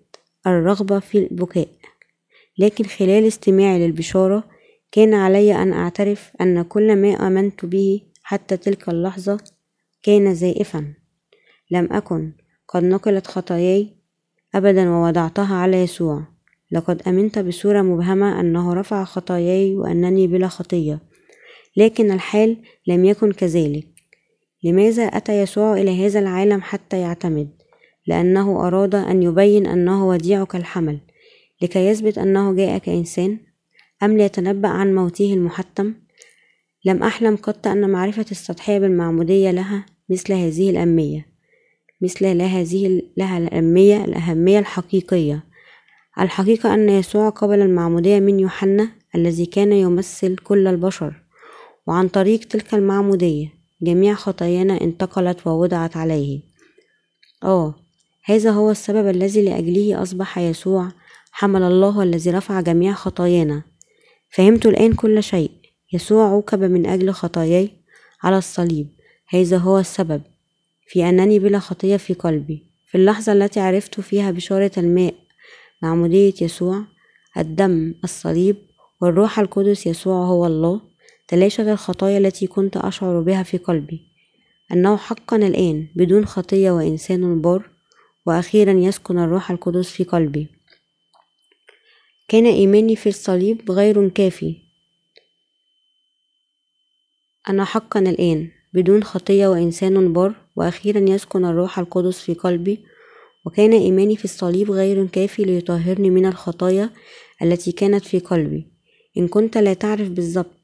الرغبة 0.47 0.99
في 0.99 1.19
البكاء. 1.19 1.69
لكن 2.59 2.85
خلال 2.85 3.27
استماعي 3.27 3.87
للبشارة 3.87 4.45
كان 4.93 5.15
علي 5.15 5.63
أن 5.63 5.73
أعترف 5.73 6.31
أن 6.41 6.63
كل 6.63 6.97
ما 6.97 7.27
آمنت 7.27 7.65
به 7.65 8.01
حتى 8.23 8.57
تلك 8.57 8.89
اللحظة 8.89 9.39
كان 10.03 10.35
زائفا. 10.35 10.95
لم 11.71 11.93
أكن 11.93 12.33
قد 12.69 12.85
نقلت 12.85 13.27
خطاياي 13.27 13.97
أبدا 14.55 14.91
ووضعتها 14.91 15.55
على 15.55 15.83
يسوع. 15.83 16.23
لقد 16.73 17.03
أمنت 17.09 17.39
بصورة 17.39 17.83
مبهمة 17.83 18.41
أنه 18.41 18.75
رفع 18.75 19.05
خطاياي 19.05 19.77
وأنني 19.77 20.27
بلا 20.27 20.49
خطية. 20.49 21.12
لكن 21.77 22.11
الحال 22.11 22.57
لم 22.87 23.05
يكن 23.05 23.33
كذلك. 23.33 23.89
لماذا 24.65 25.03
أتى 25.03 25.41
يسوع 25.41 25.75
إلى 25.75 26.07
هذا 26.07 26.19
العالم 26.19 26.63
حتى 26.63 27.01
يعتمد؟ 27.01 27.49
لأنه 28.07 28.67
أراد 28.67 28.95
أن 28.95 29.23
يبين 29.23 29.67
أنه 29.67 30.09
وديع 30.09 30.45
كالحمل 30.45 30.99
لكي 31.63 31.87
يثبت 31.87 32.19
أنه 32.19 32.53
جاء 32.53 32.79
كإنسان 32.79 33.39
أم 34.03 34.17
ليتنبأ 34.17 34.69
عن 34.69 34.95
موته 34.95 35.35
المحتم؟ 35.35 35.95
لم 36.85 37.03
أحلم 37.03 37.37
قط 37.37 37.67
أن 37.67 37.91
معرفة 37.91 38.27
السطحية 38.31 38.79
بالمعمودية 38.79 39.51
لها 39.51 39.87
مثل 40.09 40.33
هذه 40.33 40.71
الأهمية 40.71 41.33
مثل 42.03 42.37
لا 42.37 42.45
هذه 42.45 43.03
لها 43.17 43.39
الأهمية 43.39 44.05
الأهمية 44.05 44.59
الحقيقية. 44.59 45.45
الحقيقة 46.21 46.75
أن 46.75 46.89
يسوع 46.89 47.29
قبل 47.29 47.61
المعمودية 47.61 48.21
من 48.21 48.41
يوحنا 48.41 48.89
الذي 49.15 49.47
كان 49.47 49.73
يمثل 49.73 50.37
كل 50.37 50.67
البشر. 50.67 51.22
وعن 51.87 52.09
طريق 52.09 52.41
تلك 52.41 52.75
المعمودية 52.75 53.49
جميع 53.83 54.15
خطايانا 54.15 54.81
انتقلت 54.81 55.47
ووضعت 55.47 55.97
عليه. 55.97 56.41
آه 57.45 57.75
هذا 58.25 58.51
هو 58.51 58.71
السبب 58.71 59.09
الذي 59.09 59.45
لأجله 59.45 60.03
أصبح 60.03 60.39
يسوع 60.39 60.89
حمل 61.33 61.63
الله 61.63 62.03
الذي 62.03 62.31
رفع 62.31 62.61
جميع 62.61 62.93
خطايانا. 62.93 63.63
فهمت 64.31 64.67
الآن 64.67 64.93
كل 64.93 65.23
شيء. 65.23 65.51
يسوع 65.93 66.29
عوقب 66.29 66.65
من 66.65 66.87
أجل 66.87 67.11
خطاياي 67.11 67.71
على 68.23 68.39
الصليب. 68.39 68.89
هذا 69.29 69.57
هو 69.57 69.79
السبب. 69.79 70.23
في 70.87 71.09
أنني 71.09 71.39
بلا 71.39 71.59
خطية 71.59 71.97
في 71.97 72.15
قلبي. 72.15 72.73
في 72.91 72.99
اللحظة 72.99 73.33
التي 73.33 73.61
عرفت 73.61 74.01
فيها 74.01 74.31
بشارة 74.31 74.71
الماء 74.77 75.15
معمودية 75.83 76.35
يسوع 76.41 76.85
الدم 77.39 77.95
الصليب 78.05 78.57
والروح 79.01 79.39
القدس 79.39 79.87
يسوع 79.87 80.25
هو 80.27 80.47
الله 80.47 80.81
تلاشت 81.33 81.61
الخطايا 81.61 82.19
التي 82.19 82.47
كنت 82.47 82.77
أشعر 82.77 83.21
بها 83.21 83.43
في 83.43 83.59
قلبي. 83.59 84.01
أنه 84.73 84.97
حقا 84.97 85.37
الآن 85.37 85.89
بدون 85.97 86.27
خطية 86.27 86.71
وإنسان 86.71 87.41
بار 87.41 87.71
وأخيرا 88.27 88.73
يسكن 88.73 89.19
الروح 89.19 89.51
القدس 89.51 89.91
في 89.91 90.05
قلبي. 90.05 90.47
كان 92.29 92.47
إيماني 92.47 92.97
في 92.97 93.09
الصليب 93.09 93.71
غير 93.71 94.09
كافي. 94.09 94.57
أنا 97.49 97.65
حقا 97.65 98.01
الآن 98.01 98.51
بدون 98.75 99.05
خطية 99.05 99.47
وإنسان 99.47 100.13
بار 100.13 100.35
وأخيرا 100.57 101.01
يسكن 101.01 101.45
الروح 101.45 101.79
القدس 101.79 102.21
في 102.21 102.35
قلبي. 102.35 102.85
وكان 103.45 103.73
إيماني 103.73 104.17
في 104.17 104.25
الصليب 104.25 104.71
غير 104.71 105.07
كافي 105.07 105.45
ليطهرني 105.45 106.11
من 106.11 106.27
الخطايا 106.27 106.91
التي 107.43 107.73
كانت 107.73 108.05
في 108.05 108.19
قلبي. 108.19 108.67
إن 109.19 109.29
كنت 109.29 109.59
لا 109.59 109.75
تعرف 109.75 110.09
بالضبط 110.09 110.62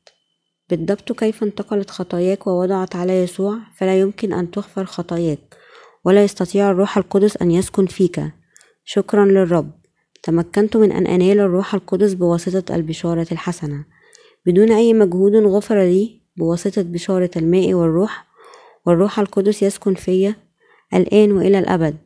بالضبط 0.70 1.12
كيف 1.12 1.42
انتقلت 1.42 1.90
خطاياك 1.90 2.46
ووضعت 2.46 2.96
على 2.96 3.22
يسوع 3.22 3.58
فلا 3.76 4.00
يمكن 4.00 4.32
أن 4.32 4.50
تغفر 4.50 4.84
خطاياك 4.84 5.56
ولا 6.04 6.24
يستطيع 6.24 6.70
الروح 6.70 6.98
القدس 6.98 7.36
أن 7.36 7.50
يسكن 7.50 7.86
فيك. 7.86 8.20
شكرا 8.84 9.24
للرب. 9.24 9.70
تمكنت 10.22 10.76
من 10.76 10.92
أن 10.92 11.06
أنال 11.06 11.40
الروح 11.40 11.74
القدس 11.74 12.12
بواسطة 12.12 12.74
البشارة 12.74 13.26
الحسنة. 13.32 13.84
بدون 14.46 14.72
أي 14.72 14.94
مجهود 14.94 15.34
غفر 15.34 15.82
لي 15.82 16.20
بواسطة 16.36 16.82
بشارة 16.82 17.30
الماء 17.36 17.74
والروح 17.74 18.26
والروح 18.86 19.18
القدس 19.18 19.62
يسكن 19.62 19.94
في 19.94 20.34
الآن 20.94 21.32
وإلى 21.32 21.58
الأبد. 21.58 21.96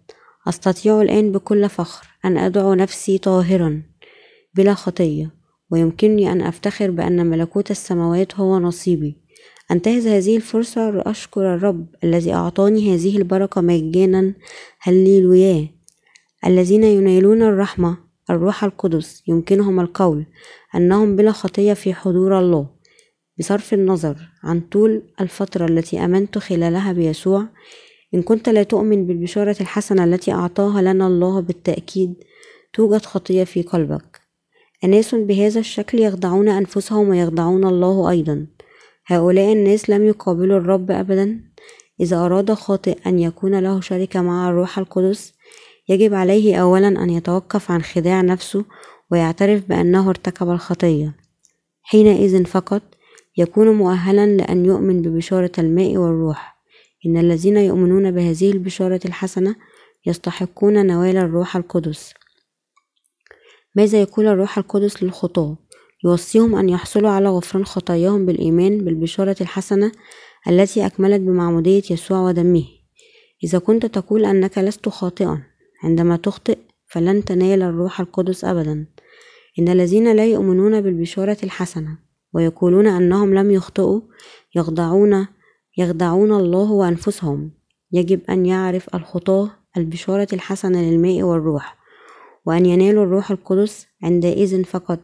أستطيع 0.49 1.03
الآن 1.03 1.33
بكل 1.33 1.69
فخر 1.69 2.07
أن 2.25 2.39
أدعو 2.39 2.75
نفسي 2.75 3.19
طاهرا 3.19 3.83
بلا 4.55 4.75
خطية. 4.75 5.42
ويمكنني 5.73 6.33
أن 6.33 6.41
أفتخر 6.41 6.91
بأن 6.91 7.27
ملكوت 7.27 7.71
السماوات 7.71 8.35
هو 8.35 8.59
نصيبي. 8.59 9.17
أنتهز 9.71 10.07
هذه 10.07 10.37
الفرصة 10.37 10.91
لأشكر 10.91 11.55
الرب 11.55 11.87
الذي 12.05 12.33
أعطاني 12.35 12.95
هذه 12.95 13.17
البركة 13.17 13.61
مجانا 13.61 14.35
هللويا. 14.81 15.69
الذين 16.47 16.85
ينالون 16.85 17.43
الرحمة 17.43 17.99
الروح 18.31 18.65
القدس 18.65 19.23
يمكنهم 19.29 19.81
القول 19.81 20.27
أنهم 20.75 21.17
بلا 21.17 21.33
خطية 21.33 21.73
في 21.73 21.95
حضور 21.95 22.39
الله. 22.39 22.67
بصرف 23.39 23.75
النظر 23.75 24.17
عن 24.43 24.61
طول 24.61 25.03
الفترة 25.21 25.67
التي 25.67 26.05
آمنت 26.05 26.39
خلالها 26.39 26.93
بيسوع 26.93 27.49
إن 28.15 28.23
كنت 28.23 28.49
لا 28.49 28.63
تؤمن 28.63 29.07
بالبشارة 29.07 29.57
الحسنة 29.61 30.05
التي 30.05 30.33
أعطاها 30.33 30.83
لنا 30.83 31.07
الله 31.07 31.41
بالتأكيد 31.41 32.15
توجد 32.73 33.05
خطية 33.05 33.45
في 33.45 33.63
قلبك. 33.63 34.22
أناس 34.85 35.15
بهذا 35.15 35.61
الشكل 35.61 35.99
يخدعون 35.99 36.49
أنفسهم 36.49 37.09
ويخدعون 37.09 37.65
الله 37.65 38.11
أيضا. 38.11 38.47
هؤلاء 39.07 39.53
الناس 39.53 39.91
لم 39.91 40.05
يقابلوا 40.05 40.59
الرب 40.59 40.91
أبدا. 40.91 41.41
إذا 42.01 42.17
أراد 42.17 42.53
خاطئ 42.53 42.99
أن 43.07 43.19
يكون 43.19 43.59
له 43.59 43.81
شركة 43.81 44.23
مع 44.23 44.49
الروح 44.49 44.79
القدس 44.79 45.35
يجب 45.89 46.15
عليه 46.15 46.57
أولا 46.57 46.89
أن 46.89 47.11
يتوقف 47.11 47.71
عن 47.71 47.83
خداع 47.83 48.21
نفسه 48.21 48.65
ويعترف 49.11 49.69
بأنه 49.69 50.09
ارتكب 50.09 50.51
الخطية. 50.51 51.15
حينئذ 51.83 52.45
فقط 52.45 52.83
يكون 53.37 53.69
مؤهلا 53.69 54.27
لأن 54.27 54.65
يؤمن 54.65 55.03
ببشارة 55.03 55.53
الماء 55.59 55.97
والروح. 55.97 56.57
إن 57.07 57.17
الذين 57.17 57.57
يؤمنون 57.57 58.11
بهذه 58.11 58.53
البشارة 58.53 59.01
الحسنة 59.05 59.57
يستحقون 60.07 60.87
نوال 60.87 61.17
الروح 61.17 61.57
القدس. 61.57 62.15
ماذا 63.75 64.01
يقول 64.01 64.27
الروح 64.27 64.59
القدس 64.59 65.03
للخطاة 65.03 65.57
يوصيهم 66.05 66.55
أن 66.55 66.69
يحصلوا 66.69 67.11
على 67.11 67.29
غفران 67.29 67.65
خطاياهم 67.65 68.27
بالإيمان 68.27 68.85
بالبشارة 68.85 69.37
الحسنة 69.41 69.93
التي 70.49 70.87
أكملت 70.87 71.21
بمعمودية 71.21 71.83
يسوع 71.91 72.21
ودمه. 72.21 72.65
إذا 73.45 73.59
كنت 73.59 73.87
تقول 73.87 74.25
أنك 74.25 74.59
لست 74.59 74.89
خاطئا 74.89 75.43
عندما 75.83 76.17
تخطئ 76.17 76.59
فلن 76.87 77.25
تنال 77.25 77.63
الروح 77.63 78.01
القدس 78.01 78.45
أبدا. 78.45 78.87
إن 79.59 79.69
الذين 79.69 80.13
لا 80.13 80.27
يؤمنون 80.27 80.81
بالبشارة 80.81 81.37
الحسنة 81.43 81.99
ويقولون 82.33 82.87
أنهم 82.87 83.35
لم 83.35 83.51
يخطئوا 83.51 84.01
يخدعون 84.55 85.27
يخدعون 85.79 86.33
الله 86.33 86.73
وأنفسهم. 86.73 87.51
يجب 87.93 88.21
أن 88.31 88.47
يعرف 88.47 88.95
الخطاة 88.95 89.51
البشارة 89.77 90.29
الحسنة 90.33 90.83
للماء 90.83 91.23
والروح. 91.23 91.82
وأن 92.47 92.67
ينالوا 92.67 93.05
الروح 93.05 93.31
القدس 93.31 93.87
عندئذ 94.03 94.65
فقط. 94.65 94.99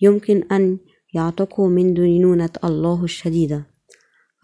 يمكن 0.00 0.42
أن 0.52 0.78
يعتقوا 1.14 1.68
من 1.68 1.94
دينونة 1.94 2.50
الله 2.64 3.04
الشديدة. 3.04 3.66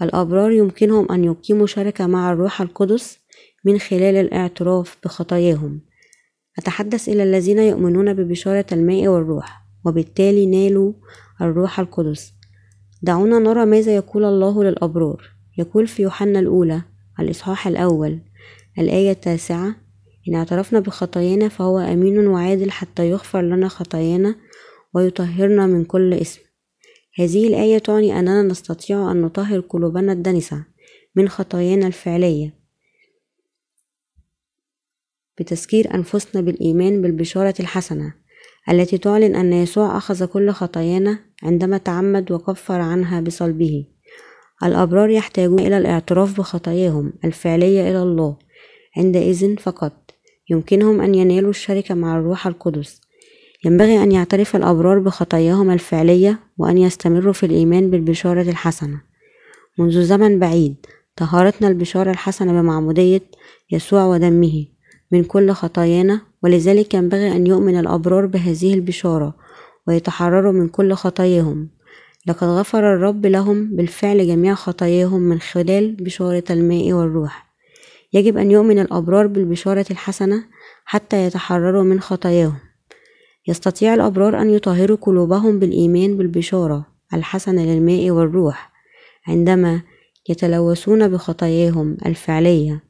الأبرار 0.02 0.50
يمكنهم 0.50 1.12
أن 1.12 1.24
يقيموا 1.24 1.66
شركة 1.66 2.06
مع 2.06 2.32
الروح 2.32 2.60
القدس 2.60 3.18
من 3.64 3.78
خلال 3.78 4.16
الاعتراف 4.16 4.96
بخطاياهم. 5.04 5.80
أتحدث 6.58 7.08
إلى 7.08 7.22
الذين 7.22 7.58
يؤمنون 7.58 8.14
ببشارة 8.14 8.66
الماء 8.72 9.08
والروح 9.08 9.62
وبالتالي 9.84 10.46
نالوا 10.46 10.92
الروح 11.40 11.80
القدس. 11.80 12.32
دعونا 13.02 13.38
نرى 13.38 13.66
ماذا 13.66 13.96
يقول 13.96 14.24
الله 14.24 14.64
للأبرار. 14.64 15.36
يقول 15.58 15.86
في 15.86 16.02
يوحنا 16.02 16.38
الأولى 16.38 16.82
الإصحاح 17.20 17.66
الأول 17.66 18.18
الآية 18.78 19.10
التاسعة 19.10 19.76
إن 20.28 20.34
اعترفنا 20.34 20.80
بخطايانا 20.80 21.48
فهو 21.48 21.78
أمين 21.78 22.26
وعادل 22.26 22.70
حتى 22.70 23.10
يغفر 23.10 23.42
لنا 23.42 23.68
خطايانا 23.68 24.34
ويطهرنا 24.94 25.66
من 25.66 25.84
كل 25.84 26.14
اسم. 26.14 26.40
هذه 27.18 27.48
الآية 27.48 27.78
تعني 27.78 28.18
أننا 28.18 28.42
نستطيع 28.42 29.10
أن 29.12 29.22
نطهر 29.22 29.60
قلوبنا 29.60 30.12
الدنسة 30.12 30.64
من 31.14 31.28
خطايانا 31.28 31.86
الفعلية. 31.86 32.54
بتذكير 35.38 35.94
أنفسنا 35.94 36.40
بالإيمان 36.40 37.02
بالبشارة 37.02 37.54
الحسنة 37.60 38.14
التي 38.70 38.98
تعلن 38.98 39.36
أن 39.36 39.52
يسوع 39.52 39.96
أخذ 39.96 40.26
كل 40.26 40.50
خطايانا 40.50 41.18
عندما 41.42 41.78
تعمد 41.78 42.32
وكفر 42.32 42.80
عنها 42.80 43.20
بصلبه. 43.20 43.86
الأبرار 44.62 45.10
يحتاجون 45.10 45.58
إلى 45.58 45.78
الاعتراف 45.78 46.38
بخطاياهم 46.38 47.12
الفعلية 47.24 47.90
إلى 47.90 48.02
الله 48.02 48.38
عندئذ 48.96 49.56
فقط. 49.56 50.05
يمكنهم 50.50 51.00
أن 51.00 51.14
ينالوا 51.14 51.50
الشركة 51.50 51.94
مع 51.94 52.18
الروح 52.18 52.46
القدس. 52.46 53.00
ينبغي 53.64 54.02
أن 54.02 54.12
يعترف 54.12 54.56
الأبرار 54.56 54.98
بخطاياهم 54.98 55.70
الفعلية 55.70 56.38
وأن 56.58 56.78
يستمروا 56.78 57.32
في 57.32 57.46
الإيمان 57.46 57.90
بالبشارة 57.90 58.42
الحسنة. 58.42 59.00
منذ 59.78 60.02
زمن 60.02 60.38
بعيد 60.38 60.74
طهرتنا 61.16 61.68
البشارة 61.68 62.10
الحسنة 62.10 62.52
بمعمودية 62.52 63.22
يسوع 63.70 64.04
ودمه 64.04 64.66
من 65.12 65.24
كل 65.24 65.52
خطايانا 65.52 66.20
ولذلك 66.42 66.94
ينبغي 66.94 67.32
أن 67.32 67.46
يؤمن 67.46 67.78
الأبرار 67.78 68.26
بهذه 68.26 68.74
البشارة 68.74 69.34
ويتحرروا 69.88 70.52
من 70.52 70.68
كل 70.68 70.92
خطاياهم. 70.92 71.68
لقد 72.26 72.46
غفر 72.46 72.94
الرب 72.94 73.26
لهم 73.26 73.76
بالفعل 73.76 74.26
جميع 74.26 74.54
خطاياهم 74.54 75.20
من 75.20 75.40
خلال 75.40 75.92
بشارة 75.92 76.44
الماء 76.50 76.92
والروح. 76.92 77.45
يجب 78.16 78.36
أن 78.36 78.50
يؤمن 78.50 78.78
الأبرار 78.78 79.26
بالبشارة 79.26 79.86
الحسنة 79.90 80.44
حتى 80.84 81.26
يتحرروا 81.26 81.82
من 81.82 82.00
خطاياهم. 82.00 82.58
يستطيع 83.48 83.94
الأبرار 83.94 84.40
أن 84.40 84.50
يطهروا 84.50 84.96
قلوبهم 85.00 85.58
بالإيمان 85.58 86.16
بالبشارة 86.16 86.86
الحسنة 87.14 87.64
للماء 87.64 88.10
والروح 88.10 88.72
عندما 89.28 89.82
يتلوثون 90.28 91.08
بخطاياهم 91.08 91.96
الفعلية. 92.06 92.82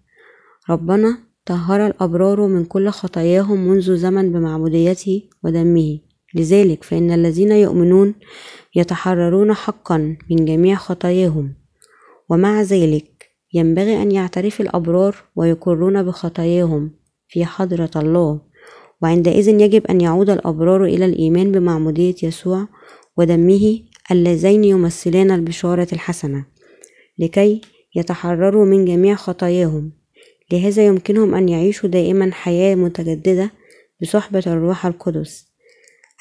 ربنا 0.71 1.19
طهر 1.47 1.87
الأبرار 1.87 2.47
من 2.47 2.65
كل 2.65 2.89
خطاياهم 2.91 3.69
منذ 3.69 3.97
زمن 3.97 4.33
بمعموديته 4.33 5.23
ودمه. 5.45 5.99
لذلك 6.35 6.85
فإن 6.85 7.11
الذين 7.11 7.53
يؤمنون 7.53 8.15
يتحررون 8.75 9.55
حقا 9.55 10.17
من 10.31 10.45
جميع 10.45 10.77
خطاياهم. 10.77 11.55
ومع 12.29 12.62
ذلك 12.62 13.15
ينبغي 13.54 14.02
أن 14.02 14.12
يعترف 14.12 14.61
الأبرار 14.61 15.16
ويقرون 15.37 16.02
بخطاياهم 16.02 16.90
في 17.28 17.44
حضرة 17.44 17.90
الله 17.96 18.40
وعندئذ 19.02 19.48
يجب 19.61 19.87
أن 19.87 20.00
يعود 20.00 20.30
الأبرار 20.30 20.85
إلى 20.85 21.04
الإيمان 21.04 21.52
بمعمودية 21.52 22.14
يسوع 22.22 22.68
ودمه 23.16 23.80
اللذين 24.11 24.64
يمثلان 24.64 25.30
البشارة 25.30 25.88
الحسنة 25.92 26.44
لكي 27.18 27.61
يتحرروا 27.96 28.64
من 28.64 28.85
جميع 28.85 29.14
خطاياهم. 29.14 29.92
لهذا 30.52 30.87
يمكنهم 30.87 31.35
أن 31.35 31.48
يعيشوا 31.48 31.88
دائما 31.88 32.32
حياة 32.32 32.74
متجددة 32.74 33.50
بصحبة 34.02 34.42
الروح 34.46 34.87
القدس 34.87 35.46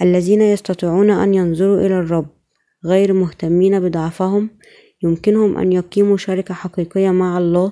الذين 0.01 0.41
يستطيعون 0.41 1.09
أن 1.09 1.33
ينظروا 1.33 1.85
إلى 1.85 1.99
الرب 1.99 2.27
غير 2.85 3.13
مهتمين 3.13 3.79
بضعفهم 3.79 4.49
يمكنهم 5.05 5.57
أن 5.57 5.71
يقيموا 5.71 6.17
شركة 6.17 6.53
حقيقية 6.53 7.09
مع 7.11 7.37
الله 7.37 7.71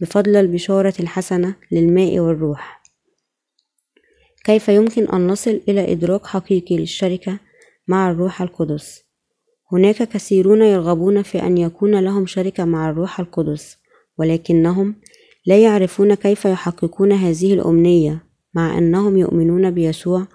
بفضل 0.00 0.36
البشارة 0.36 0.94
الحسنة 1.00 1.54
للماء 1.72 2.18
والروح. 2.18 2.82
كيف 4.44 4.68
يمكن 4.68 5.08
أن 5.08 5.26
نصل 5.26 5.60
إلى 5.68 5.92
إدراك 5.92 6.26
حقيقي 6.26 6.76
للشركة 6.76 7.38
مع 7.88 8.10
الروح 8.10 8.42
القدس؟ 8.42 9.04
هناك 9.72 9.96
كثيرون 9.96 10.62
يرغبون 10.62 11.22
في 11.22 11.42
أن 11.42 11.58
يكون 11.58 12.00
لهم 12.00 12.26
شركة 12.26 12.64
مع 12.64 12.90
الروح 12.90 13.20
القدس 13.20 13.76
ولكنهم 14.18 14.94
لا 15.46 15.58
يعرفون 15.58 16.14
كيف 16.14 16.44
يحققون 16.44 17.12
هذه 17.12 17.54
الأمنية 17.54 18.24
مع 18.54 18.78
أنهم 18.78 19.16
يؤمنون 19.16 19.70
بيسوع. 19.70 20.26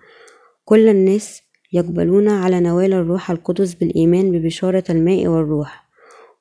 كل 0.66 0.90
الناس 0.90 1.42
يقبلون 1.74 2.28
على 2.30 2.60
نوال 2.60 2.94
الروح 2.94 3.32
القدس 3.32 3.74
بالإيمان 3.74 4.32
ببشارة 4.32 4.84
الماء 4.90 5.28
والروح. 5.28 5.85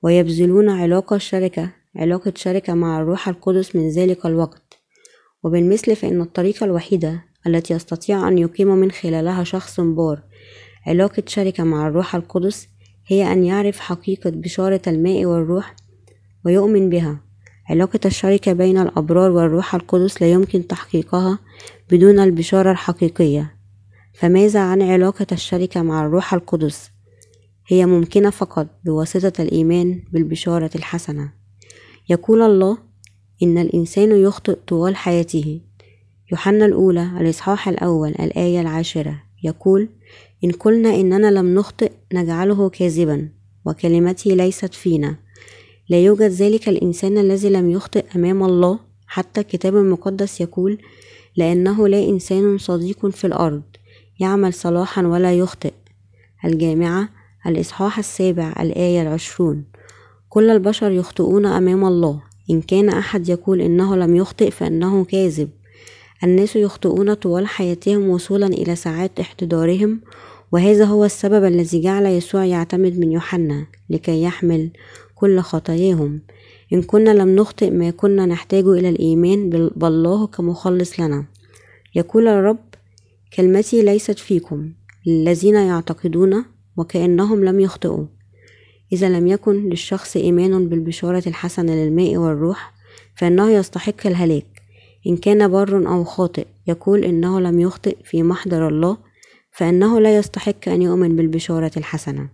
ويبذلون 0.05 0.69
علاقة 0.69 1.19
شركة 1.19 1.71
علاقة 1.97 2.33
شركة 2.37 2.75
مع 2.75 3.01
الروح 3.01 3.29
القدس 3.29 3.77
من 3.77 3.89
ذلك 3.89 4.27
الوقت. 4.27 4.79
وبالمثل 5.43 5.97
فإن 5.97 6.21
الطريقة 6.21 6.65
الوحيدة 6.65 7.25
التي 7.47 7.75
يستطيع 7.75 8.29
أن 8.29 8.39
يقيم 8.39 8.69
من 8.69 8.91
خلالها 8.91 9.45
شخص 9.45 9.81
بار 9.81 10.23
علاقة 10.87 11.23
شركة 11.27 11.65
مع 11.65 11.89
الروح 11.89 12.15
القدس 12.15 12.69
هي 13.07 13.33
أن 13.33 13.45
يعرف 13.45 13.81
حقيقة 13.81 14.31
بشارة 14.31 14.81
الماء 14.87 15.25
والروح 15.25 15.77
ويؤمن 16.45 16.91
بها. 16.91 17.21
علاقة 17.71 18.01
الشركة 18.07 18.53
بين 18.53 18.79
الأبرار 18.79 19.31
والروح 19.31 19.75
القدس 19.75 20.23
لا 20.23 20.31
يمكن 20.31 20.67
تحقيقها 20.67 21.39
بدون 21.91 22.19
البشارة 22.19 22.71
الحقيقية. 22.71 23.57
فماذا 24.15 24.61
عن 24.61 24.83
علاقة 24.83 25.27
الشركة 25.33 25.83
مع 25.83 26.07
الروح 26.07 26.35
القدس؟ 26.35 26.94
هي 27.67 27.87
ممكنة 27.87 28.31
فقط 28.31 28.67
بواسطة 28.85 29.43
الإيمان 29.43 30.03
بالبشارة 30.13 30.71
الحسنة. 30.75 31.33
يقول 32.09 32.43
الله 32.43 32.79
إن 33.43 33.59
الإنسان 33.59 34.23
يخطئ 34.23 34.57
طوال 34.67 34.97
حياته. 34.97 35.61
يوحنا 36.33 36.67
الأولى 36.67 37.11
الإصحاح 37.21 37.69
الأول 37.69 38.09
الآية 38.09 38.61
العاشرة. 38.61 39.23
يقول 39.43 39.89
إن 40.45 40.51
قلنا 40.51 40.95
إننا 40.95 41.31
لم 41.31 41.55
نخطئ 41.55 41.93
نجعله 42.13 42.69
كاذبا 42.69 43.29
وكلمته 43.65 44.31
ليست 44.31 44.75
فينا. 44.75 45.17
لا 45.89 46.05
يوجد 46.05 46.31
ذلك 46.31 46.69
الإنسان 46.69 47.19
الذي 47.19 47.49
لم 47.49 47.71
يخطئ 47.71 48.05
أمام 48.17 48.43
الله. 48.43 48.79
حتى 49.07 49.41
الكتاب 49.41 49.77
المقدس 49.77 50.41
يقول 50.41 50.79
لأنه 51.37 51.89
لا 51.89 52.09
إنسان 52.09 52.59
صديق 52.59 53.07
في 53.07 53.27
الأرض 53.27 53.63
يعمل 54.21 54.55
صلاحا 54.55 55.07
ولا 55.07 55.35
يخطئ. 55.35 55.73
الجامعة 56.45 57.09
الإصحاح 57.47 57.99
السابع 57.99 58.55
الآية 58.61 59.03
العشرون. 59.03 59.65
كل 60.29 60.51
البشر 60.51 60.91
يخطئون 60.91 61.47
أمام 61.47 61.85
الله. 61.85 62.23
إن 62.51 62.61
كان 62.61 62.89
أحد 62.89 63.29
يقول 63.29 63.61
إنه 63.61 63.97
لم 63.97 64.17
يخطئ 64.17 64.51
فإنه 64.51 65.05
كاذب. 65.05 65.49
الناس 66.25 66.57
يخطئون 66.57 67.15
طوال 67.15 67.47
حياتهم 67.47 68.09
وصولا 68.09 68.47
إلى 68.47 68.77
ساعات 68.77 69.21
احتضارهم. 69.21 70.01
وهذا 70.53 70.85
هو 70.85 71.05
السبب 71.05 71.45
الذي 71.45 71.81
جعل 71.81 72.07
يسوع 72.07 72.45
يعتمد 72.45 72.99
من 72.99 73.13
يوحنا 73.13 73.67
لكي 73.91 74.23
يحمل 74.23 74.71
كل 75.15 75.41
خطاياهم. 75.41 76.21
إن 76.73 76.83
كنا 76.83 77.11
لم 77.11 77.37
نخطئ 77.37 77.71
ما 77.71 77.91
كنا 77.91 78.27
نحتاج 78.27 78.65
إلى 78.65 78.89
الإيمان 78.89 79.51
بالله 79.51 80.27
كمخلص 80.27 81.01
لنا. 81.01 81.25
يقول 81.95 82.29
الرب 82.29 82.65
كلمتي 83.37 83.83
ليست 83.83 84.19
فيكم. 84.19 84.73
الذين 85.07 85.55
يعتقدون 85.55 86.45
وكأنهم 86.77 87.45
لم 87.45 87.61
يخطئوا. 87.61 88.07
إذا 88.93 89.09
لم 89.09 89.27
يكن 89.27 89.69
للشخص 89.69 90.17
إيمان 90.17 90.69
بالبشارة 90.69 91.23
الحسنة 91.27 91.75
للماء 91.75 92.17
والروح 92.17 92.75
فإنه 93.17 93.51
يستحق 93.51 94.07
الهلاك. 94.07 94.47
إن 95.07 95.17
كان 95.17 95.49
بر 95.49 95.89
أو 95.89 96.05
خاطئ 96.05 96.47
يقول 96.67 97.05
إنه 97.05 97.41
لم 97.41 97.61
يخطئ 97.61 97.97
في 98.05 98.23
محضر 98.23 98.69
الله 98.69 98.97
فإنه 99.53 100.01
لا 100.01 100.17
يستحق 100.17 100.69
أن 100.69 100.83
يؤمن 100.83 101.17
بالبشارة 101.17 101.73
الحسنة. 101.77 102.29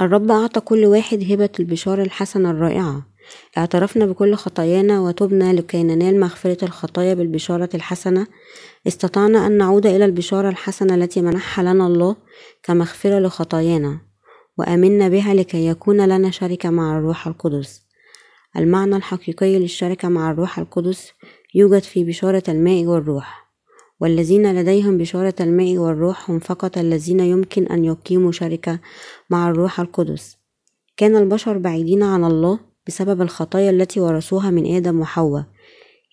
الرب 0.00 0.30
أعطى 0.30 0.60
كل 0.60 0.86
واحد 0.86 1.32
هبة 1.32 1.50
البشارة 1.60 2.02
الحسنة 2.02 2.50
الرائعة. 2.50 3.09
اعترفنا 3.58 4.06
بكل 4.06 4.34
خطايانا 4.34 5.00
وتبنا 5.00 5.52
لكي 5.52 5.82
ننال 5.82 6.20
مغفرة 6.20 6.64
الخطايا 6.64 7.14
بالبشارة 7.14 7.68
الحسنة. 7.74 8.26
استطعنا 8.86 9.46
أن 9.46 9.58
نعود 9.58 9.86
إلى 9.86 10.04
البشارة 10.04 10.48
الحسنة 10.48 10.94
التي 10.94 11.22
منحها 11.22 11.64
لنا 11.64 11.86
الله 11.86 12.16
كمغفرة 12.62 13.18
لخطايانا 13.18 14.00
وآمنا 14.58 15.08
بها 15.08 15.34
لكي 15.34 15.66
يكون 15.66 16.06
لنا 16.06 16.30
شركة 16.30 16.70
مع 16.70 16.98
الروح 16.98 17.26
القدس. 17.26 17.82
المعنى 18.56 18.96
الحقيقي 18.96 19.58
للشركة 19.58 20.08
مع 20.08 20.30
الروح 20.30 20.58
القدس 20.58 21.12
يوجد 21.54 21.82
في 21.82 22.04
بشارة 22.04 22.42
الماء 22.48 22.84
والروح 22.84 23.50
والذين 24.00 24.54
لديهم 24.54 24.98
بشارة 24.98 25.34
الماء 25.40 25.76
والروح 25.76 26.30
هم 26.30 26.38
فقط 26.38 26.78
الذين 26.78 27.20
يمكن 27.20 27.66
أن 27.66 27.84
يقيموا 27.84 28.32
شركة 28.32 28.78
مع 29.30 29.50
الروح 29.50 29.80
القدس. 29.80 30.36
كان 30.96 31.16
البشر 31.16 31.58
بعيدين 31.58 32.02
عن 32.02 32.24
الله 32.24 32.69
بسبب 32.90 33.22
الخطايا 33.22 33.70
التي 33.70 34.00
ورثوها 34.00 34.50
من 34.50 34.74
آدم 34.76 35.00
وحواء. 35.00 35.44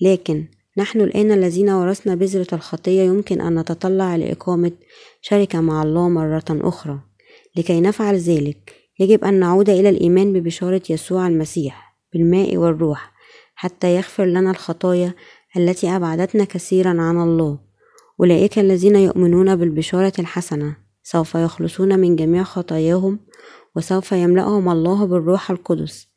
لكن 0.01 0.45
نحن 0.77 1.01
الآن 1.01 1.31
الذين 1.31 1.69
ورثنا 1.69 2.15
بذرة 2.15 2.47
الخطية 2.53 3.01
يمكن 3.01 3.41
أن 3.41 3.59
نتطلع 3.59 4.15
لإقامة 4.15 4.71
شركة 5.21 5.61
مع 5.61 5.83
الله 5.83 6.09
مرة 6.09 6.45
أخرى. 6.49 6.99
لكي 7.55 7.81
نفعل 7.81 8.15
ذلك 8.15 8.75
يجب 8.99 9.23
أن 9.23 9.33
نعود 9.33 9.69
إلى 9.69 9.89
الإيمان 9.89 10.33
ببشارة 10.33 10.81
يسوع 10.89 11.27
المسيح 11.27 11.97
بالماء 12.13 12.57
والروح 12.57 13.11
حتى 13.55 13.95
يغفر 13.95 14.25
لنا 14.25 14.51
الخطايا 14.51 15.13
التي 15.57 15.87
أبعدتنا 15.87 16.43
كثيرا 16.43 16.89
عن 16.89 17.17
الله. 17.17 17.59
أولئك 18.19 18.59
الذين 18.59 18.95
يؤمنون 18.95 19.55
بالبشارة 19.55 20.13
الحسنة 20.19 20.75
سوف 21.03 21.35
يخلصون 21.35 21.99
من 21.99 22.15
جميع 22.15 22.43
خطاياهم 22.43 23.19
وسوف 23.75 24.11
يملأهم 24.11 24.69
الله 24.69 25.05
بالروح 25.05 25.51
القدس. 25.51 26.16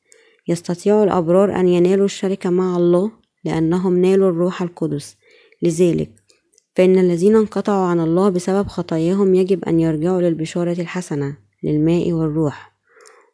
يستطيع 0.50 1.02
الأبرار 1.02 1.60
أن 1.60 1.68
ينالوا 1.68 2.04
الشركة 2.04 2.50
مع 2.50 2.76
الله 2.76 3.10
لأنهم 3.44 3.98
نالوا 3.98 4.30
الروح 4.30 4.62
القدس. 4.62 5.16
لذلك 5.62 6.10
فإن 6.76 6.98
الذين 6.98 7.36
انقطعوا 7.36 7.86
عن 7.86 8.00
الله 8.00 8.28
بسبب 8.28 8.68
خطاياهم 8.68 9.34
يجب 9.34 9.64
أن 9.64 9.80
يرجعوا 9.80 10.20
للبشارة 10.20 10.80
الحسنة 10.80 11.36
للماء 11.62 12.12
والروح 12.12 12.72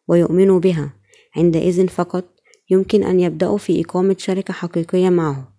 ويؤمنوا 0.09 0.61
بها. 0.61 0.93
عندئذ 1.37 1.89
فقط 1.89 2.25
يمكن 2.71 3.03
أن 3.03 3.21
يبدأوا 3.21 3.59
في 3.59 3.81
إقامة 3.81 4.17
شركة 4.19 4.55
حقيقية 4.55 5.09
معه. 5.09 5.53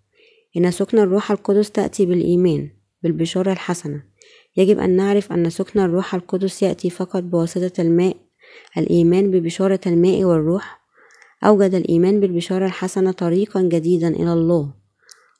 إن 0.58 0.72
سكن 0.72 1.00
الروح 1.00 1.32
القدس 1.32 1.72
تأتي 1.72 2.06
بالإيمان 2.06 2.70
بالبشارة 3.04 3.52
الحسنة. 3.52 4.04
يجب 4.58 4.80
أن 4.80 4.89
نعرف 4.89 5.32
أن 5.32 5.50
سكن 5.50 5.80
الروح 5.80 6.15
القدس 6.15 6.63
يأتي 6.63 6.89
فقط 6.89 7.24
بواسطة 7.24 7.82
الماء 7.82 8.17
الإيمان 8.78 9.32
ببشارة 9.32 9.80
الماء 9.88 10.24
والروح 10.24 10.76
أوجد 11.43 11.76
الإيمان 11.76 12.19
بالبشارة 12.19 12.65
الحسنة 12.65 13.12
طريقا 13.12 13.62
جديدا 13.62 14.08
إلى 14.08 14.34
الله. 14.34 14.73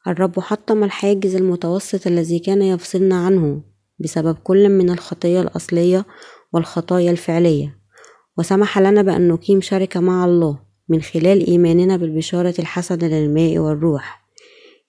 الرب 0.08 0.40
حطم 0.40 0.84
الحاجز 0.84 1.36
المتوسط 1.36 2.08
الذي 2.08 2.40
كان 2.40 2.62
يفصلنا 2.62 3.26
عنه 3.26 3.62
بسبب 4.00 4.38
كل 4.44 4.70
من 4.70 4.90
الخطية 4.90 5.42
الأصلية 5.42 6.06
والخطايا 6.54 7.12
الفعلية. 7.12 7.78
وسمح 8.38 8.80
لنا 8.80 9.02
بأن 9.02 9.28
نقيم 9.28 9.62
شركة 9.62 10.00
مع 10.00 10.26
الله 10.26 10.60
من 10.90 11.02
خلال 11.02 11.48
إيماننا 11.48 11.98
بالبشارة 11.98 12.56
الحسنة 12.60 13.08
للماء 13.08 13.58
والروح. 13.58 14.28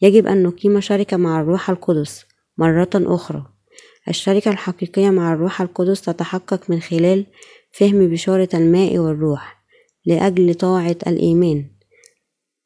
يجب 0.02 0.26
أن 0.26 0.42
نقيم 0.42 0.80
شركة 0.80 1.16
مع 1.16 1.40
الروح 1.40 1.70
القدس 1.70 2.24
مرة 2.58 2.90
أخرى. 2.94 3.46
الشركة 4.08 4.50
الحقيقية 4.50 5.10
مع 5.10 5.32
الروح 5.32 5.60
القدس 5.60 6.00
تتحقق 6.00 6.70
من 6.70 6.80
خلال 6.80 7.26
فهم 7.72 8.08
بشارة 8.08 8.48
الماء 8.54 8.98
والروح. 8.98 9.57
لأجل 10.08 10.54
طاعة 10.54 10.96
الإيمان. 11.06 11.64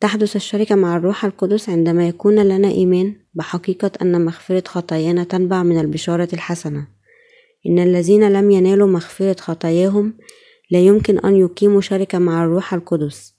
تحدث 0.01 0.37
الشركة 0.37 0.75
مع 0.75 0.97
الروح 0.97 1.25
القدس 1.25 1.69
عندما 1.69 2.09
يكون 2.09 2.35
لنا 2.35 2.69
إيمان 2.69 3.15
بحقيقة 3.35 3.91
أن 4.03 4.25
مغفرة 4.25 4.63
خطايانا 4.67 5.25
تنبع 5.25 5.63
من 5.63 5.81
البشارة 5.81 6.29
الحسنة. 6.33 6.87
إن 7.67 7.79
الذين 7.79 8.33
لم 8.33 8.51
ينالوا 8.51 8.89
مغفرة 8.89 9.37
خطاياهم 9.41 10.15
لا 10.71 10.79
يمكن 10.79 11.19
أن 11.19 11.37
يقيموا 11.37 11.81
شركة 11.81 12.19
مع 12.19 12.45
الروح 12.45 12.75
القدس. 12.75 13.35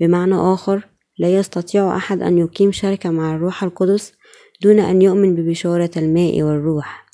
بمعنى 0.00 0.34
آخر 0.34 0.88
لا 1.18 1.34
يستطيع 1.34 1.96
أحد 1.96 2.22
أن 2.22 2.38
يقيم 2.38 2.72
شركة 2.72 3.10
مع 3.10 3.34
الروح 3.34 3.64
القدس 3.64 4.12
دون 4.62 4.78
أن 4.78 5.02
يؤمن 5.02 5.34
ببشارة 5.34 5.90
الماء 5.96 6.42
والروح. 6.42 7.06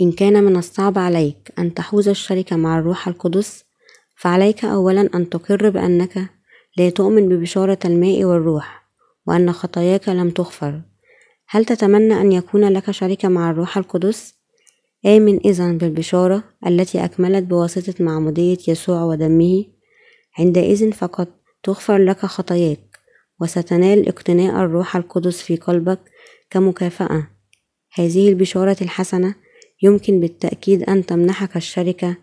إن 0.00 0.12
كان 0.12 0.44
من 0.44 0.56
الصعب 0.56 0.98
عليك 0.98 1.52
أن 1.58 1.74
تحوز 1.74 2.08
الشركة 2.08 2.56
مع 2.56 2.78
الروح 2.78 3.08
القدس 3.08 3.69
فعليك 4.20 4.64
أولا 4.64 5.10
أن 5.14 5.30
تقر 5.30 5.70
بأنك 5.70 6.30
لا 6.76 6.90
تؤمن 6.90 7.28
ببشارة 7.28 7.78
الماء 7.84 8.24
والروح 8.24 8.82
وأن 9.26 9.52
خطاياك 9.52 10.08
لم 10.08 10.30
تغفر. 10.30 10.82
هل 11.48 11.64
تتمنى 11.64 12.20
أن 12.20 12.32
يكون 12.32 12.68
لك 12.68 12.90
شركة 12.90 13.28
مع 13.28 13.50
الروح 13.50 13.76
القدس؟ 13.76 14.34
آمن 15.06 15.40
إذا 15.44 15.72
بالبشارة 15.72 16.44
التي 16.66 17.04
أكملت 17.04 17.44
بواسطة 17.44 18.04
معمودية 18.04 18.58
يسوع 18.68 19.02
ودمه. 19.02 19.64
عندئذ 20.38 20.92
فقط 20.92 21.28
تغفر 21.62 21.98
لك 21.98 22.18
خطاياك 22.18 22.98
وستنال 23.40 24.08
اقتناء 24.08 24.64
الروح 24.64 24.96
القدس 24.96 25.42
في 25.42 25.56
قلبك 25.56 26.00
كمكافأة. 26.50 27.26
هذه 27.94 28.28
البشارة 28.28 28.76
الحسنة 28.82 29.34
يمكن 29.82 30.20
بالتأكيد 30.20 30.82
أن 30.82 31.06
تمنحك 31.06 31.56
الشركة 31.56 32.16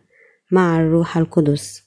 مع 0.52 0.80
الروح 0.80 1.18
القدس. 1.18 1.87